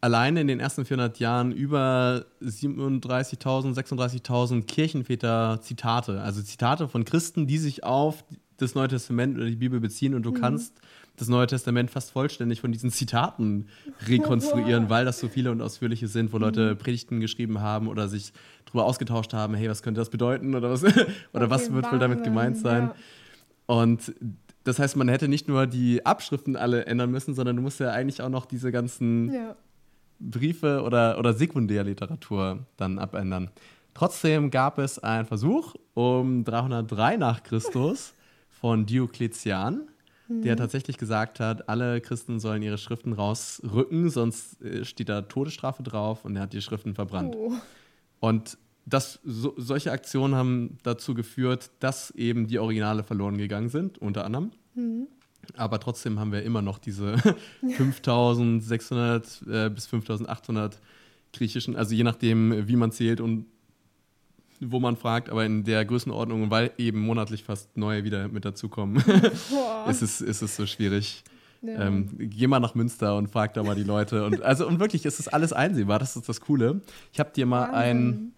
[0.00, 6.20] alleine in den ersten 400 Jahren über 37.000, 36.000 Kirchenväter-Zitate.
[6.20, 8.24] Also Zitate von Christen, die sich auf
[8.56, 10.40] das Neue Testament oder die Bibel beziehen und du mhm.
[10.40, 10.80] kannst
[11.16, 13.68] das Neue Testament fast vollständig von diesen Zitaten
[14.06, 14.90] rekonstruieren, wow.
[14.90, 16.78] weil das so viele und ausführliche sind, wo Leute mhm.
[16.78, 18.32] Predigten geschrieben haben oder sich
[18.66, 20.96] darüber ausgetauscht haben, hey, was könnte das bedeuten oder was, oder
[21.32, 22.84] okay, was wird wohl damit gemeint sein.
[22.84, 22.94] Ja.
[23.66, 24.14] Und
[24.64, 27.90] das heißt, man hätte nicht nur die Abschriften alle ändern müssen, sondern du musst ja
[27.92, 29.56] eigentlich auch noch diese ganzen ja.
[30.18, 33.50] Briefe oder, oder Sekundärliteratur dann abändern.
[33.94, 38.12] Trotzdem gab es einen Versuch um 303 nach Christus
[38.50, 39.88] von Diokletian,
[40.28, 40.42] mhm.
[40.42, 45.82] der tatsächlich gesagt hat, alle Christen sollen ihre Schriften rausrücken, sonst äh, steht da Todesstrafe
[45.82, 47.34] drauf und er hat die Schriften verbrannt.
[47.36, 47.52] Oh.
[48.20, 53.98] Und das, so, solche Aktionen haben dazu geführt, dass eben die Originale verloren gegangen sind,
[53.98, 54.52] unter anderem.
[54.74, 55.08] Mhm.
[55.56, 57.16] Aber trotzdem haben wir immer noch diese
[57.76, 60.80] 5600 äh, bis 5800
[61.32, 63.46] griechischen, also je nachdem, wie man zählt und
[64.60, 68.96] wo man fragt, aber in der Größenordnung, weil eben monatlich fast neue wieder mit dazukommen,
[69.88, 71.24] ist, es, ist es so schwierig.
[71.62, 71.86] Ja.
[71.86, 74.24] Ähm, geh mal nach Münster und frag da mal die Leute.
[74.24, 76.80] Und, also, und wirklich, es ist alles einsehbar, das ist das Coole.
[77.12, 78.32] Ich habe dir mal ein,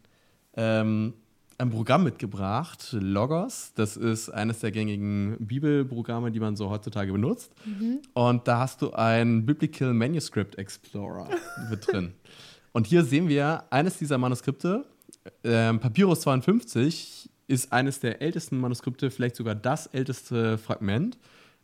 [0.57, 1.15] ähm,
[1.59, 3.73] ein Programm mitgebracht, Logos.
[3.75, 7.53] Das ist eines der gängigen Bibelprogramme, die man so heutzutage benutzt.
[7.65, 7.99] Mhm.
[8.15, 11.29] Und da hast du ein Biblical Manuscript Explorer
[11.71, 12.15] mit drin.
[12.73, 14.85] Und hier sehen wir eines dieser Manuskripte
[15.45, 21.19] ähm, Papyrus 52 ist eines der ältesten Manuskripte, vielleicht sogar das älteste Fragment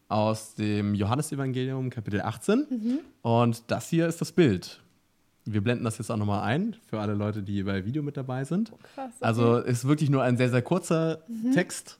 [0.09, 2.66] aus dem Johannesevangelium, Kapitel 18.
[2.70, 2.98] Mhm.
[3.22, 4.81] Und das hier ist das Bild.
[5.44, 8.44] Wir blenden das jetzt auch nochmal ein für alle Leute, die bei Video mit dabei
[8.44, 8.72] sind.
[8.72, 9.24] Oh, krass, okay.
[9.24, 11.53] Also ist wirklich nur ein sehr, sehr kurzer mhm.
[11.53, 11.98] Text,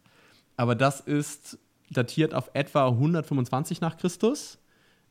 [0.57, 1.59] aber das ist
[1.90, 4.59] datiert auf etwa 125 nach Christus.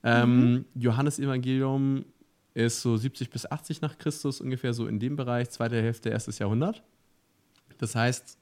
[0.04, 0.66] Ähm, mhm.
[0.76, 2.06] Johannesevangelium
[2.54, 6.40] ist so 70 bis 80 nach Christus, ungefähr so in dem Bereich, zweite Hälfte erstes
[6.40, 6.84] Jahrhundert.
[7.78, 8.38] Das heißt,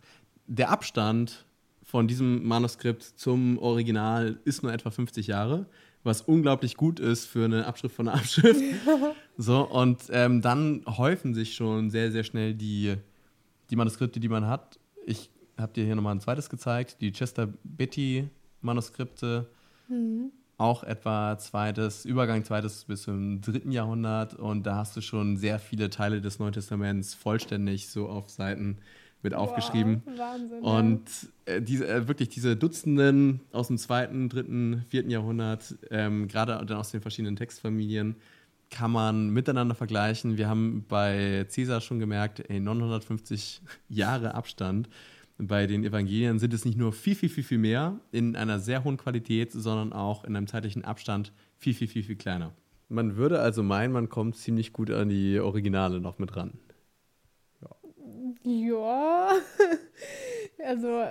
[0.47, 1.45] der Abstand
[1.83, 5.65] von diesem Manuskript zum Original ist nur etwa 50 Jahre,
[6.03, 8.61] was unglaublich gut ist für eine Abschrift von einer Abschrift.
[9.37, 12.95] so, und ähm, dann häufen sich schon sehr, sehr schnell die,
[13.69, 14.79] die Manuskripte, die man hat.
[15.05, 18.29] Ich habe dir hier nochmal ein zweites gezeigt, die Chester Betty
[18.61, 19.49] Manuskripte.
[19.87, 25.37] Mhm auch etwa zweites, Übergang zweites bis zum dritten Jahrhundert und da hast du schon
[25.37, 28.77] sehr viele Teile des Neuen Testaments vollständig so auf Seiten
[29.23, 30.03] mit wow, aufgeschrieben.
[30.05, 30.61] Wahnsinn.
[30.61, 31.03] Und
[31.45, 36.77] äh, diese, äh, wirklich diese Dutzenden aus dem zweiten, dritten, vierten Jahrhundert, ähm, gerade dann
[36.77, 38.15] aus den verschiedenen Textfamilien,
[38.69, 40.37] kann man miteinander vergleichen.
[40.37, 44.87] Wir haben bei Caesar schon gemerkt, ey, 950 Jahre Abstand
[45.41, 48.83] bei den Evangelien sind es nicht nur viel, viel, viel, viel mehr in einer sehr
[48.83, 52.53] hohen Qualität, sondern auch in einem zeitlichen Abstand viel, viel, viel, viel kleiner.
[52.89, 56.59] Man würde also meinen, man kommt ziemlich gut an die Originale noch mit ran.
[57.61, 57.69] Ja,
[58.43, 59.29] ja.
[60.63, 61.03] also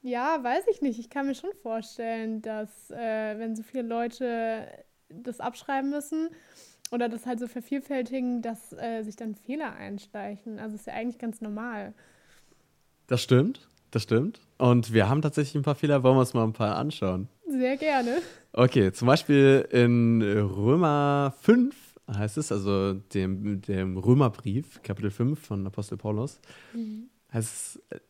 [0.00, 0.98] ja, weiß ich nicht.
[0.98, 4.66] Ich kann mir schon vorstellen, dass äh, wenn so viele Leute
[5.08, 6.30] das abschreiben müssen
[6.90, 10.58] oder das halt so vervielfältigen, dass äh, sich dann Fehler einschleichen.
[10.58, 11.92] Also ist ja eigentlich ganz normal.
[13.06, 14.40] Das stimmt, das stimmt.
[14.58, 17.28] Und wir haben tatsächlich ein paar Fehler, wollen wir uns mal ein paar anschauen.
[17.48, 18.18] Sehr gerne.
[18.52, 21.74] Okay, zum Beispiel in Römer 5
[22.10, 26.40] heißt es, also dem, dem Römerbrief, Kapitel 5 von Apostel Paulus,
[26.74, 27.08] mhm.
[27.32, 28.00] heißt es,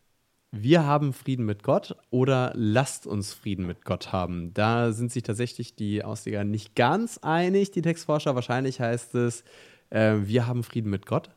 [0.55, 4.52] wir haben Frieden mit Gott oder lasst uns Frieden mit Gott haben.
[4.52, 8.35] Da sind sich tatsächlich die Ausleger nicht ganz einig, die Textforscher.
[8.35, 9.44] Wahrscheinlich heißt es,
[9.88, 11.31] äh, wir haben Frieden mit Gott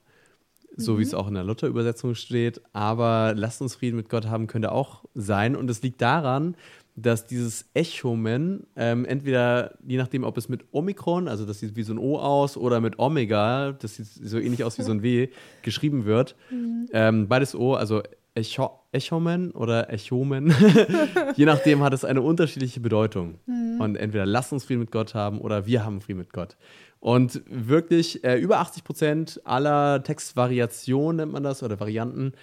[0.78, 0.98] so mhm.
[1.00, 2.62] wie es auch in der Luther-Übersetzung steht.
[2.74, 5.56] Aber lasst uns Frieden mit Gott haben, könnte auch sein.
[5.56, 6.56] Und es liegt daran,
[6.96, 11.84] dass dieses Echomen ähm, entweder, je nachdem, ob es mit Omikron, also das sieht wie
[11.84, 15.04] so ein O aus, oder mit Omega, das sieht so ähnlich aus wie so ein
[15.04, 15.28] W,
[15.62, 16.36] geschrieben wird.
[16.50, 16.88] Mhm.
[16.94, 18.02] Ähm, beides O, also
[18.34, 20.54] Echo, Echomen oder Echomen,
[21.36, 23.40] je nachdem hat es eine unterschiedliche Bedeutung.
[23.46, 23.82] Mhm.
[23.82, 26.56] Und entweder lasst uns Frieden mit Gott haben oder wir haben Frieden mit Gott.
[27.00, 32.34] Und wirklich äh, über 80 Prozent aller Textvariationen, nennt man das, oder Varianten,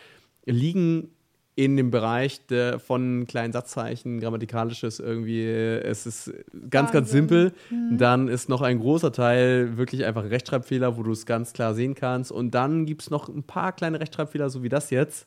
[0.44, 1.10] liegen
[1.54, 5.46] in dem Bereich der, von kleinen Satzzeichen, grammatikalisches irgendwie.
[5.46, 6.32] Es ist
[6.70, 6.92] ganz, Wahnsinn.
[6.92, 7.52] ganz simpel.
[7.70, 7.98] Mhm.
[7.98, 11.94] Dann ist noch ein großer Teil wirklich einfach Rechtschreibfehler, wo du es ganz klar sehen
[11.94, 12.32] kannst.
[12.32, 15.26] Und dann gibt es noch ein paar kleine Rechtschreibfehler, so wie das jetzt,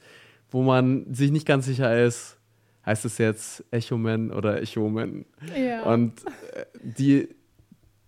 [0.50, 2.38] wo man sich nicht ganz sicher ist,
[2.86, 5.26] heißt es jetzt Echomen oder Echomen?
[5.56, 5.84] Ja.
[5.84, 7.30] Und äh, die,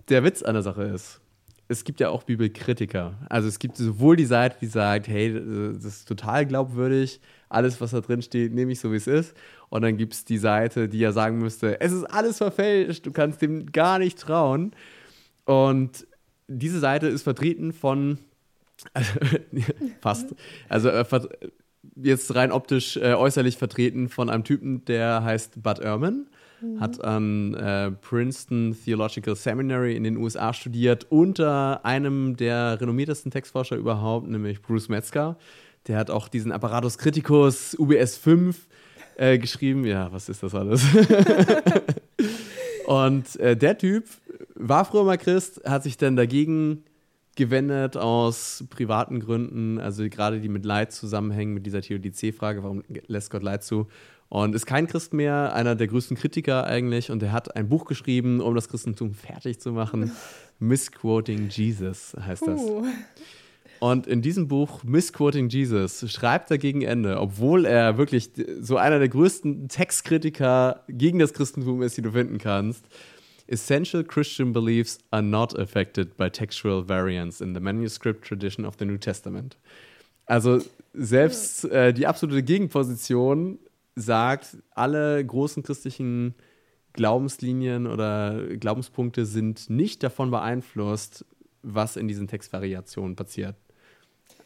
[0.09, 1.21] der Witz an der Sache ist,
[1.67, 3.15] es gibt ja auch Bibelkritiker.
[3.29, 7.91] Also es gibt sowohl die Seite, die sagt, hey, das ist total glaubwürdig, alles, was
[7.91, 9.35] da drin steht, nehme ich so, wie es ist.
[9.69, 13.11] Und dann gibt es die Seite, die ja sagen müsste, es ist alles verfälscht, du
[13.11, 14.71] kannst dem gar nicht trauen.
[15.45, 16.07] Und
[16.47, 18.19] diese Seite ist vertreten von,
[18.93, 19.11] also,
[20.01, 20.35] fast,
[20.69, 21.05] also äh,
[21.95, 26.27] jetzt rein optisch äh, äußerlich vertreten von einem Typen, der heißt Bud Ehrman
[26.61, 26.79] Mhm.
[26.79, 33.75] Hat an äh, Princeton Theological Seminary in den USA studiert, unter einem der renommiertesten Textforscher
[33.75, 35.37] überhaupt, nämlich Bruce Metzger.
[35.87, 38.67] Der hat auch diesen Apparatus Criticus UBS 5
[39.17, 39.85] äh, geschrieben.
[39.85, 40.83] Ja, was ist das alles?
[42.87, 44.05] Und äh, der Typ
[44.55, 46.83] war früher mal Christ, hat sich dann dagegen
[47.35, 53.29] gewendet aus privaten Gründen, also gerade die mit Leid zusammenhängen, mit dieser Theodizee-Frage, warum lässt
[53.29, 53.87] Gott Leid zu?
[54.29, 57.11] Und ist kein Christ mehr, einer der größten Kritiker eigentlich.
[57.11, 60.11] Und er hat ein Buch geschrieben, um das Christentum fertig zu machen.
[60.59, 62.61] Misquoting Jesus heißt das.
[62.61, 62.85] Uh.
[63.79, 68.99] Und in diesem Buch Misquoting Jesus schreibt er gegen Ende, obwohl er wirklich so einer
[68.99, 72.85] der größten Textkritiker gegen das Christentum ist, die du finden kannst.
[73.45, 78.85] Essential Christian beliefs are not affected by textual variants in the manuscript tradition of the
[78.85, 79.55] New Testament.
[80.25, 80.59] Also
[80.93, 83.59] selbst äh, die absolute Gegenposition
[83.97, 86.35] sagt, alle großen christlichen
[86.93, 91.25] Glaubenslinien oder Glaubenspunkte sind nicht davon beeinflusst,
[91.63, 93.55] was in diesen Textvariationen passiert.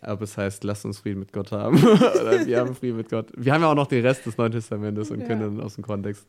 [0.01, 3.31] Ob es heißt, lasst uns Frieden mit Gott haben oder wir haben Frieden mit Gott.
[3.35, 5.27] Wir haben ja auch noch den Rest des Neuen Testamentes und ja.
[5.27, 6.25] können dann aus dem Kontext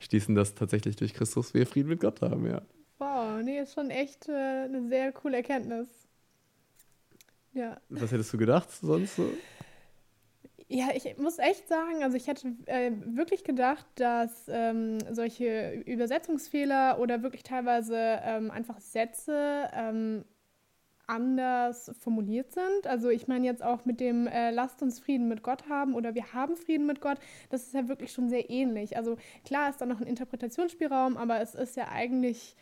[0.00, 2.60] schließen, dass tatsächlich durch Christus wir Frieden mit Gott haben, ja.
[2.98, 5.88] Wow, nee, ist schon echt äh, eine sehr coole Erkenntnis.
[7.52, 7.80] Ja.
[7.88, 9.30] Was hättest du gedacht sonst so?
[10.68, 16.98] Ja, ich muss echt sagen, also ich hätte äh, wirklich gedacht, dass ähm, solche Übersetzungsfehler
[16.98, 20.24] oder wirklich teilweise ähm, einfach Sätze ähm,
[21.06, 22.86] anders formuliert sind.
[22.86, 26.14] Also ich meine jetzt auch mit dem äh, Lasst uns Frieden mit Gott haben oder
[26.14, 27.18] wir haben Frieden mit Gott,
[27.50, 28.96] das ist ja wirklich schon sehr ähnlich.
[28.96, 32.56] Also klar ist da noch ein Interpretationsspielraum, aber es ist ja eigentlich,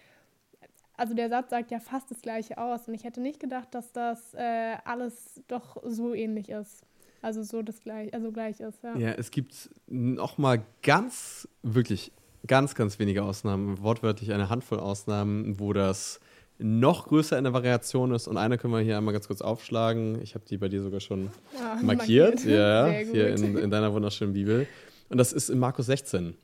[0.96, 3.92] also der Satz sagt ja fast das gleiche aus und ich hätte nicht gedacht, dass
[3.92, 6.84] das äh, alles doch so ähnlich ist.
[7.22, 8.96] Also so das gleich, also gleich ist, ja.
[8.96, 12.12] Ja, es gibt noch mal ganz, wirklich
[12.46, 16.20] ganz, ganz wenige Ausnahmen, wortwörtlich eine Handvoll Ausnahmen, wo das
[16.58, 18.26] noch größer in der Variation ist.
[18.26, 20.20] Und eine können wir hier einmal ganz kurz aufschlagen.
[20.22, 22.34] Ich habe die bei dir sogar schon ja, markiert.
[22.34, 22.44] markiert.
[22.44, 24.66] Ja, hier in, in deiner wunderschönen Bibel.
[25.08, 26.34] Und das ist in Markus 16.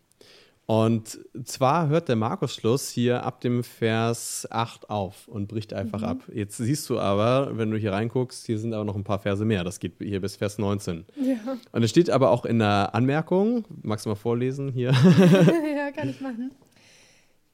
[0.71, 6.07] Und zwar hört der Markus-Schluss hier ab dem Vers 8 auf und bricht einfach mhm.
[6.07, 6.19] ab.
[6.31, 9.47] Jetzt siehst du aber, wenn du hier reinguckst, hier sind aber noch ein paar Verse
[9.47, 9.65] mehr.
[9.65, 11.07] Das geht hier bis Vers 19.
[11.17, 11.37] Ja.
[11.73, 14.91] Und es steht aber auch in der Anmerkung, magst du mal vorlesen hier?
[15.75, 16.51] ja, kann ich machen.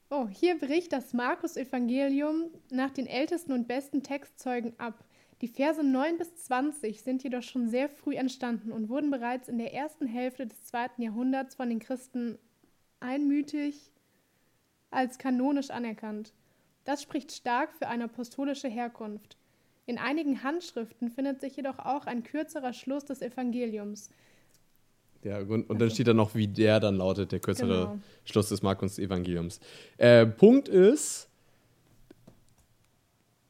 [0.09, 5.05] Oh, hier bricht das Markus-Evangelium nach den ältesten und besten Textzeugen ab.
[5.41, 9.57] Die Verse 9 bis 20 sind jedoch schon sehr früh entstanden und wurden bereits in
[9.57, 12.37] der ersten Hälfte des zweiten Jahrhunderts von den Christen
[13.05, 13.91] einmütig
[14.89, 16.33] als kanonisch anerkannt.
[16.83, 19.37] Das spricht stark für eine apostolische Herkunft.
[19.85, 24.09] In einigen Handschriften findet sich jedoch auch ein kürzerer Schluss des Evangeliums.
[25.23, 27.99] Ja, und, und dann steht da noch, wie der dann lautet, der kürzere genau.
[28.25, 29.59] Schluss des Markus-Evangeliums.
[29.97, 31.29] Äh, Punkt ist,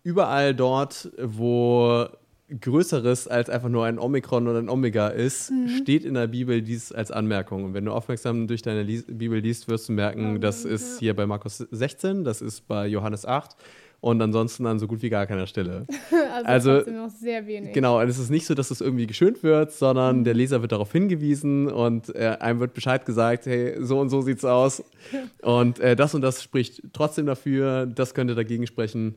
[0.03, 2.07] überall dort, wo
[2.47, 5.67] Größeres als einfach nur ein Omikron oder ein Omega ist, mhm.
[5.67, 7.63] steht in der Bibel dies als Anmerkung.
[7.63, 11.15] Und wenn du aufmerksam durch deine Lies Bibel liest, wirst du merken, das ist hier
[11.15, 13.55] bei Markus 16, das ist bei Johannes 8
[14.05, 15.87] und ansonsten an so gut wie gar keiner Stelle.
[16.43, 17.73] also, also noch sehr wenig.
[17.73, 20.23] Genau, und es ist nicht so, dass es das irgendwie geschönt wird, sondern mhm.
[20.25, 24.21] der Leser wird darauf hingewiesen und äh, einem wird Bescheid gesagt, hey, so und so
[24.21, 24.83] sieht's aus.
[25.41, 29.15] und äh, das und das spricht trotzdem dafür, das könnte dagegen sprechen.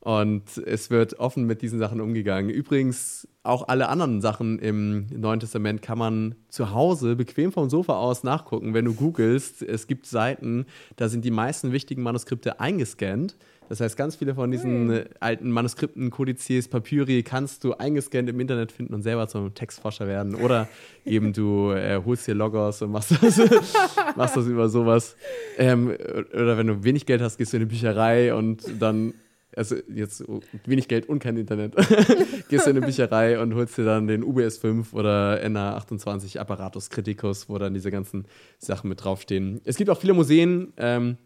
[0.00, 2.50] Und es wird offen mit diesen Sachen umgegangen.
[2.50, 7.94] Übrigens, auch alle anderen Sachen im Neuen Testament kann man zu Hause bequem vom Sofa
[7.98, 8.74] aus nachgucken.
[8.74, 13.36] Wenn du googelst, es gibt Seiten, da sind die meisten wichtigen Manuskripte eingescannt.
[13.68, 15.04] Das heißt, ganz viele von diesen hey.
[15.20, 20.34] alten Manuskripten, Kodizes, Papyri kannst du eingescannt im Internet finden und selber zum Textforscher werden.
[20.34, 20.68] Oder
[21.04, 23.38] eben du äh, holst dir Logos und machst das,
[24.16, 25.16] machst das über sowas.
[25.58, 25.94] Ähm,
[26.32, 29.12] oder wenn du wenig Geld hast, gehst du in eine Bücherei und dann
[29.58, 30.24] also jetzt
[30.64, 31.74] wenig Geld und kein Internet,
[32.48, 36.90] gehst du in eine Bücherei und holst dir dann den UBS 5 oder NA28 Apparatus
[36.90, 38.26] Criticus, wo dann diese ganzen
[38.58, 39.60] Sachen mit draufstehen.
[39.64, 41.18] Es gibt auch viele Museen ähm,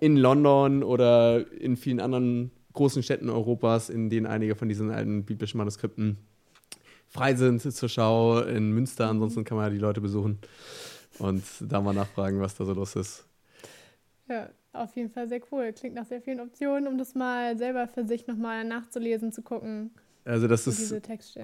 [0.00, 5.24] in London oder in vielen anderen großen Städten Europas, in denen einige von diesen alten
[5.24, 6.18] biblischen Manuskripten
[7.08, 9.08] frei sind zur Schau in Münster.
[9.08, 10.38] Ansonsten kann man ja die Leute besuchen
[11.18, 13.24] und da mal nachfragen, was da so los ist.
[14.28, 15.72] Ja, auf jeden Fall sehr cool.
[15.72, 19.90] Klingt nach sehr vielen Optionen, um das mal selber für sich nochmal nachzulesen, zu gucken.
[20.24, 20.94] Also das ist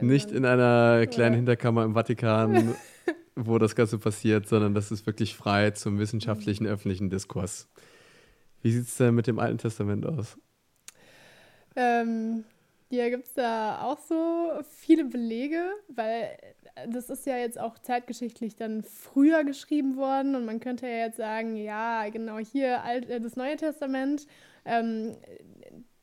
[0.00, 2.74] nicht in einer kleinen Hinterkammer im Vatikan,
[3.36, 6.70] wo das Ganze passiert, sondern das ist wirklich frei zum wissenschaftlichen mhm.
[6.70, 7.68] öffentlichen Diskurs.
[8.62, 10.38] Wie sieht es denn mit dem Alten Testament aus?
[11.76, 12.44] Ähm,
[12.90, 16.36] ja, gibt es da auch so viele Belege, weil
[16.88, 21.16] das ist ja jetzt auch zeitgeschichtlich dann früher geschrieben worden und man könnte ja jetzt
[21.16, 24.26] sagen, ja, genau hier äh, das Neue Testament,
[24.64, 25.16] ähm,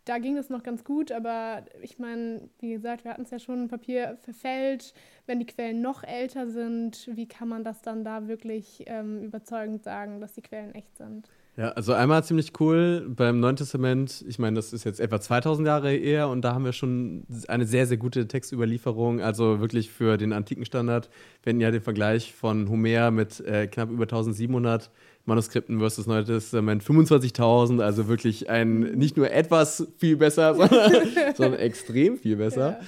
[0.06, 3.40] da ging das noch ganz gut, aber ich meine, wie gesagt, wir hatten es ja
[3.40, 4.94] schon, Papier verfällt,
[5.26, 9.84] wenn die Quellen noch älter sind, wie kann man das dann da wirklich ähm, überzeugend
[9.84, 11.30] sagen, dass die Quellen echt sind?
[11.58, 14.24] Ja, also einmal ziemlich cool beim Neuen Testament.
[14.28, 17.66] Ich meine, das ist jetzt etwa 2000 Jahre eher und da haben wir schon eine
[17.66, 19.22] sehr, sehr gute Textüberlieferung.
[19.22, 21.10] Also wirklich für den antiken Standard.
[21.42, 24.92] Wir hatten ja den Vergleich von Homer mit äh, knapp über 1700
[25.26, 27.82] Manuskripten versus Neue Testament 25.000.
[27.82, 30.92] Also wirklich ein nicht nur etwas viel besser, sondern,
[31.34, 32.80] sondern extrem viel besser.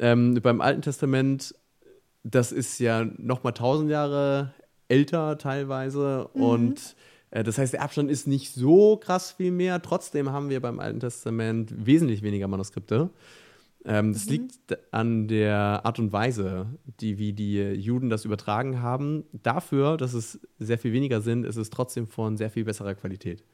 [0.00, 0.12] Ja.
[0.12, 1.54] Ähm, beim Alten Testament,
[2.24, 4.54] das ist ja nochmal 1000 Jahre
[4.88, 6.42] älter teilweise mhm.
[6.42, 6.96] und
[7.30, 9.82] das heißt, der Abstand ist nicht so krass viel mehr.
[9.82, 13.10] Trotzdem haben wir beim Alten Testament wesentlich weniger Manuskripte.
[13.84, 14.32] Ähm, das mhm.
[14.32, 16.66] liegt an der Art und Weise,
[17.00, 19.24] die, wie die Juden das übertragen haben.
[19.32, 23.44] Dafür, dass es sehr viel weniger sind, ist es trotzdem von sehr viel besserer Qualität.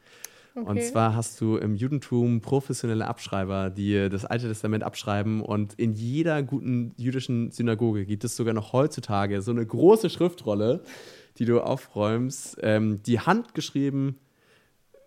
[0.57, 0.71] Okay.
[0.71, 5.41] Und zwar hast du im Judentum professionelle Abschreiber, die das Alte Testament abschreiben.
[5.41, 10.83] Und in jeder guten jüdischen Synagoge gibt es sogar noch heutzutage so eine große Schriftrolle,
[11.39, 14.19] die du aufräumst, ähm, die handgeschrieben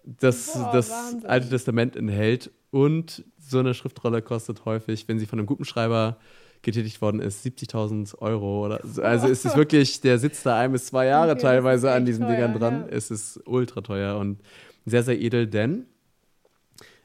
[0.04, 0.92] das, Boah, das
[1.26, 2.52] Alte Testament enthält.
[2.72, 6.18] Und so eine Schriftrolle kostet häufig, wenn sie von einem guten Schreiber
[6.62, 8.66] getätigt worden ist, 70.000 Euro.
[8.66, 9.02] Oder so.
[9.02, 12.26] Also ist es wirklich, der sitzt da ein bis zwei Jahre okay, teilweise an diesen
[12.26, 12.74] teuer, Dingern dran.
[12.82, 12.96] Ja.
[12.96, 14.40] Es ist ultra teuer und
[14.86, 15.86] sehr, sehr edel, denn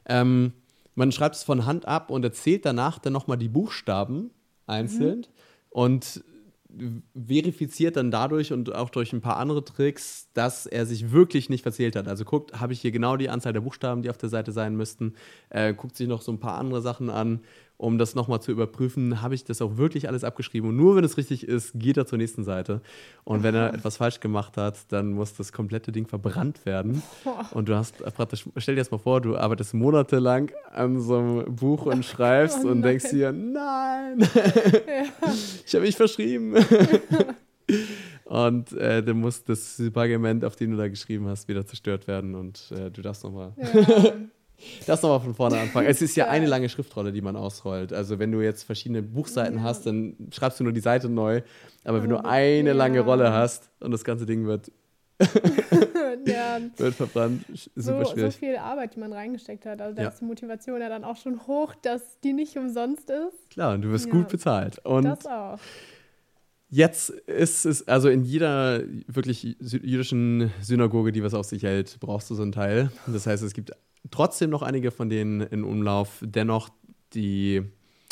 [0.05, 0.53] ähm,
[0.95, 4.31] man schreibt es von Hand ab und erzählt danach dann nochmal die Buchstaben
[4.67, 5.19] einzeln.
[5.19, 5.25] Mhm.
[5.69, 6.23] Und
[7.15, 11.63] verifiziert dann dadurch und auch durch ein paar andere Tricks, dass er sich wirklich nicht
[11.63, 12.07] verzählt hat.
[12.07, 14.75] Also guckt, habe ich hier genau die Anzahl der Buchstaben, die auf der Seite sein
[14.75, 15.13] müssten,
[15.49, 17.41] äh, guckt sich noch so ein paar andere Sachen an,
[17.77, 20.69] um das nochmal zu überprüfen, habe ich das auch wirklich alles abgeschrieben.
[20.69, 22.81] Und nur wenn es richtig ist, geht er zur nächsten Seite.
[23.23, 27.01] Und wenn er etwas falsch gemacht hat, dann muss das komplette Ding verbrannt werden.
[27.51, 31.55] Und du hast praktisch, stell dir das mal vor, du arbeitest monatelang an so einem
[31.55, 35.29] Buch und schreibst oh, und denkst dir, nein, ja.
[35.65, 36.55] ich habe mich verschrieben.
[38.25, 42.33] Und äh, dann muss das Pergament, auf dem du da geschrieben hast, wieder zerstört werden
[42.33, 43.53] und äh, du darfst nochmal.
[43.57, 44.13] Ja.
[44.85, 45.87] Das nochmal von vorne anfangen.
[45.87, 47.93] Es ist ja eine lange Schriftrolle, die man ausrollt.
[47.93, 49.63] Also wenn du jetzt verschiedene Buchseiten ja.
[49.63, 51.41] hast, dann schreibst du nur die Seite neu.
[51.83, 52.75] Aber wenn du oh, eine ja.
[52.75, 54.71] lange Rolle hast und das ganze Ding wird,
[56.25, 56.59] ja.
[56.77, 58.33] wird verbrannt, super so, schwierig.
[58.33, 59.81] So viel Arbeit, die man reingesteckt hat.
[59.81, 63.49] Also da ist die Motivation ja dann auch schon hoch, dass die nicht umsonst ist.
[63.51, 64.79] Klar, und du wirst gut bezahlt.
[64.85, 65.59] Und das auch.
[66.75, 72.31] Jetzt ist es, also in jeder wirklich jüdischen Synagoge, die was auf sich hält, brauchst
[72.31, 72.91] du so einen Teil.
[73.05, 73.73] Das heißt, es gibt
[74.09, 76.17] trotzdem noch einige von denen in Umlauf.
[76.21, 76.69] Dennoch
[77.13, 77.61] die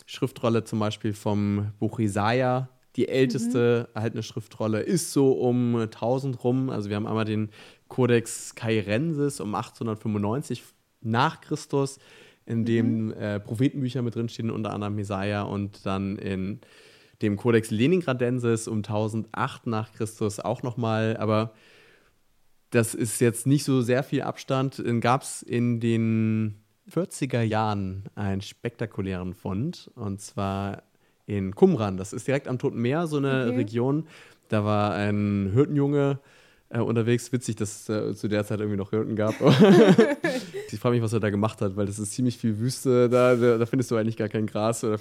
[0.06, 3.96] Schriftrolle zum Beispiel vom Buch Isaiah, die älteste mhm.
[3.96, 6.70] erhaltene Schriftrolle, ist so um 1000 rum.
[6.70, 7.50] Also wir haben einmal den
[7.88, 10.62] Codex Cairensis um 895
[11.02, 11.98] nach Christus,
[12.46, 13.14] in dem mhm.
[13.14, 16.62] äh, Prophetenbücher mit drinstehen, unter anderem Jesaja und dann in
[17.22, 21.18] dem Codex Leningradensis um 1008 nach Christus auch nochmal.
[21.18, 21.54] Aber
[22.72, 24.80] das ist jetzt nicht so sehr viel Abstand.
[24.80, 26.56] Dann gab es in den
[26.92, 30.84] 40er Jahren einen spektakulären Fund und zwar
[31.26, 31.98] in Qumran.
[31.98, 33.56] Das ist direkt am Toten Meer, so eine okay.
[33.56, 34.08] Region.
[34.50, 36.20] Da war ein Hirtenjunge
[36.70, 37.32] äh, unterwegs.
[37.32, 39.36] Witzig, dass es äh, zu der Zeit irgendwie noch Hirten gab.
[40.72, 43.10] ich frage mich, was er da gemacht hat, weil das ist ziemlich viel Wüste.
[43.10, 45.00] Da, da, da findest du eigentlich gar kein Gras oder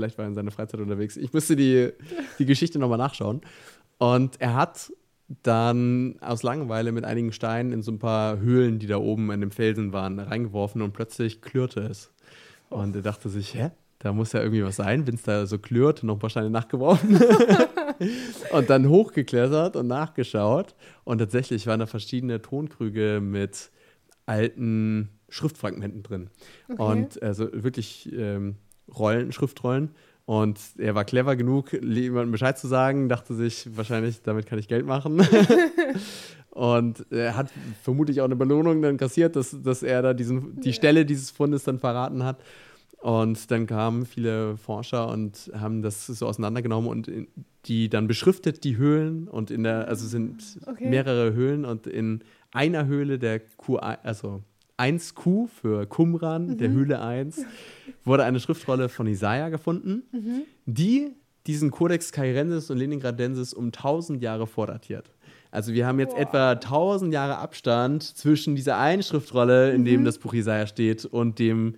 [0.00, 1.16] vielleicht war er in seiner Freizeit unterwegs.
[1.16, 1.90] Ich müsste die,
[2.38, 3.42] die Geschichte nochmal nachschauen.
[3.98, 4.90] Und er hat
[5.42, 9.40] dann aus Langeweile mit einigen Steinen in so ein paar Höhlen, die da oben in
[9.40, 12.12] dem Felsen waren, reingeworfen und plötzlich klirrte es.
[12.70, 13.70] Und er dachte sich, hä?
[13.98, 16.48] Da muss ja irgendwie was sein, wenn es da so klirrt, noch ein paar Steine
[16.48, 17.20] nachgeworfen.
[18.52, 20.74] und dann hochgeklettert und nachgeschaut.
[21.04, 23.70] Und tatsächlich waren da verschiedene Tonkrüge mit
[24.24, 26.30] alten Schriftfragmenten drin.
[26.70, 26.82] Okay.
[26.82, 28.56] Und also wirklich ähm,
[28.98, 29.90] Rollen, Schriftrollen.
[30.26, 34.68] Und er war clever genug, jemandem Bescheid zu sagen, dachte sich, wahrscheinlich, damit kann ich
[34.68, 35.20] Geld machen.
[36.50, 37.50] und er hat
[37.82, 41.64] vermutlich auch eine Belohnung dann kassiert, dass, dass er da diesen, die Stelle dieses Fundes
[41.64, 42.40] dann verraten hat.
[43.00, 47.10] Und dann kamen viele Forscher und haben das so auseinandergenommen und
[47.64, 50.88] die dann beschriftet die Höhlen und in der, also sind okay.
[50.88, 52.22] mehrere Höhlen und in
[52.52, 54.42] einer Höhle der Q, also
[54.80, 56.58] 1Q für Qumran, mhm.
[56.58, 57.44] der Höhle 1,
[58.04, 60.42] wurde eine Schriftrolle von Isaiah gefunden, mhm.
[60.66, 61.12] die
[61.46, 65.10] diesen Codex Cairensis und Leningradensis um 1000 Jahre vordatiert.
[65.50, 66.20] Also wir haben jetzt Boah.
[66.20, 69.86] etwa 1000 Jahre Abstand zwischen dieser einen Schriftrolle, in mhm.
[69.86, 71.74] dem das Buch Isaiah steht, und dem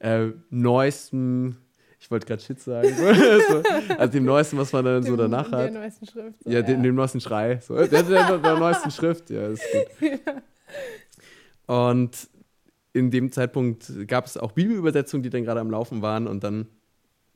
[0.00, 1.56] äh, neuesten
[2.04, 2.86] ich wollte gerade Shit sagen.
[3.98, 5.64] also dem neuesten, was man dann dem, so danach hat.
[5.64, 6.44] Der neuesten Schrift.
[6.44, 6.62] So, ja, ja.
[6.62, 7.60] Dem, dem, neuesten Schrei.
[7.62, 7.76] So.
[7.76, 10.10] Der, der, der neuesten Schrift, ja, ist gut.
[11.66, 11.82] Ja.
[11.88, 12.28] Und
[12.94, 16.68] in dem Zeitpunkt gab es auch Bibelübersetzungen, die dann gerade am Laufen waren und dann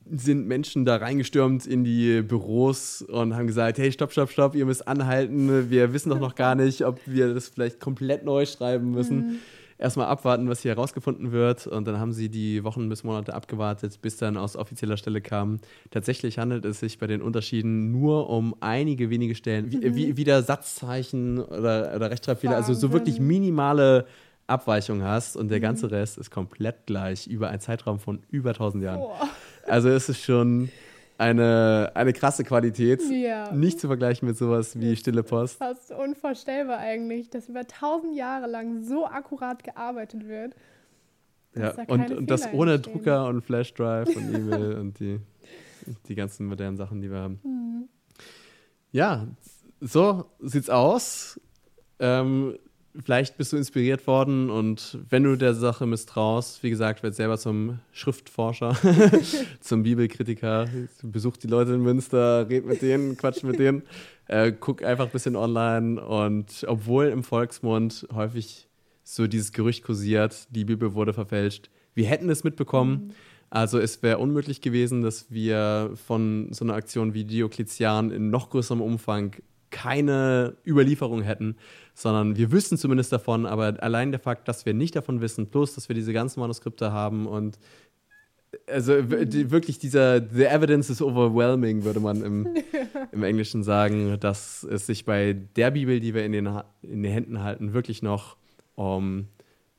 [0.09, 4.65] sind Menschen da reingestürmt in die Büros und haben gesagt, hey, stopp, stopp, stopp, ihr
[4.65, 8.91] müsst anhalten, wir wissen doch noch gar nicht, ob wir das vielleicht komplett neu schreiben
[8.91, 9.17] müssen.
[9.17, 9.35] Mhm.
[9.77, 11.65] Erstmal abwarten, was hier herausgefunden wird.
[11.65, 15.59] Und dann haben sie die Wochen bis Monate abgewartet, bis dann aus offizieller Stelle kam.
[15.89, 19.95] Tatsächlich handelt es sich bei den Unterschieden nur um einige wenige Stellen, wie, mhm.
[19.95, 24.05] wie, wieder Satzzeichen oder, oder Rechtschreibfehler, also so wirklich minimale
[24.49, 25.93] Abweichung hast und der ganze mhm.
[25.93, 28.99] Rest ist komplett gleich über einen Zeitraum von über 1000 Jahren.
[28.99, 29.13] Oh.
[29.67, 30.69] Also es ist schon
[31.19, 33.01] eine, eine krasse Qualität.
[33.09, 33.51] Ja.
[33.51, 35.57] Nicht zu vergleichen mit sowas wie Stille Post.
[35.57, 40.55] Fast unvorstellbar eigentlich, dass über 1000 Jahre lang so akkurat gearbeitet wird.
[41.55, 42.93] Ja, und, und das ohne entstehen.
[42.93, 45.19] Drucker und Flashdrive und E-Mail und die,
[46.07, 47.39] die ganzen modernen Sachen, die wir haben.
[47.43, 47.89] Mhm.
[48.91, 49.27] Ja,
[49.81, 51.39] so sieht's aus.
[51.99, 52.57] Ähm,
[53.03, 57.37] vielleicht bist du inspiriert worden und wenn du der Sache misstraust, wie gesagt, werd selber
[57.37, 58.75] zum Schriftforscher,
[59.59, 60.67] zum Bibelkritiker,
[61.03, 63.83] besuch die Leute in Münster, red mit denen, quatsch mit denen,
[64.27, 68.67] äh, guck einfach ein bisschen online und obwohl im Volksmund häufig
[69.03, 73.07] so dieses Gerücht kursiert, die Bibel wurde verfälscht, wir hätten es mitbekommen.
[73.07, 73.11] Mhm.
[73.51, 78.51] Also es wäre unmöglich gewesen, dass wir von so einer Aktion wie Diokletian in noch
[78.51, 79.35] größerem Umfang
[79.81, 81.55] keine Überlieferung hätten,
[81.93, 85.73] sondern wir wüssten zumindest davon, aber allein der Fakt, dass wir nicht davon wissen, plus
[85.75, 87.57] dass wir diese ganzen Manuskripte haben und
[88.67, 92.47] also wirklich dieser The evidence is overwhelming, würde man im,
[93.11, 96.49] im Englischen sagen, dass es sich bei der Bibel, die wir in den,
[96.81, 98.35] in den Händen halten, wirklich noch
[98.75, 99.27] um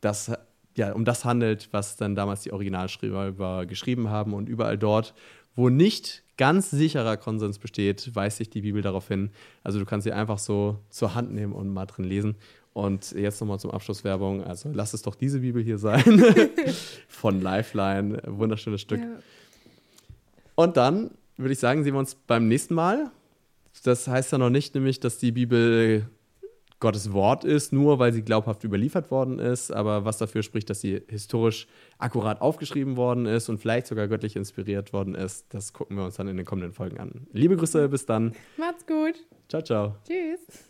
[0.01, 0.33] das,
[0.77, 5.15] ja, um das handelt, was dann damals die Originalschreiber geschrieben haben und überall dort,
[5.57, 9.29] wo nicht ganz sicherer Konsens besteht, weist sich die Bibel darauf hin.
[9.63, 12.37] Also du kannst sie einfach so zur Hand nehmen und mal drin lesen.
[12.73, 14.43] Und jetzt nochmal zum Abschluss Werbung.
[14.43, 16.25] Also lass es doch diese Bibel hier sein.
[17.09, 18.23] Von Lifeline.
[18.25, 19.01] Wunderschönes Stück.
[19.01, 19.19] Ja.
[20.55, 23.11] Und dann würde ich sagen, sehen wir uns beim nächsten Mal.
[23.83, 26.09] Das heißt ja noch nicht, nämlich, dass die Bibel
[26.81, 30.81] Gottes Wort ist, nur weil sie glaubhaft überliefert worden ist, aber was dafür spricht, dass
[30.81, 31.67] sie historisch
[31.99, 36.17] akkurat aufgeschrieben worden ist und vielleicht sogar göttlich inspiriert worden ist, das gucken wir uns
[36.17, 37.27] dann in den kommenden Folgen an.
[37.33, 38.35] Liebe Grüße, bis dann.
[38.57, 39.15] Macht's gut.
[39.49, 39.97] Ciao, ciao.
[40.07, 40.70] Tschüss.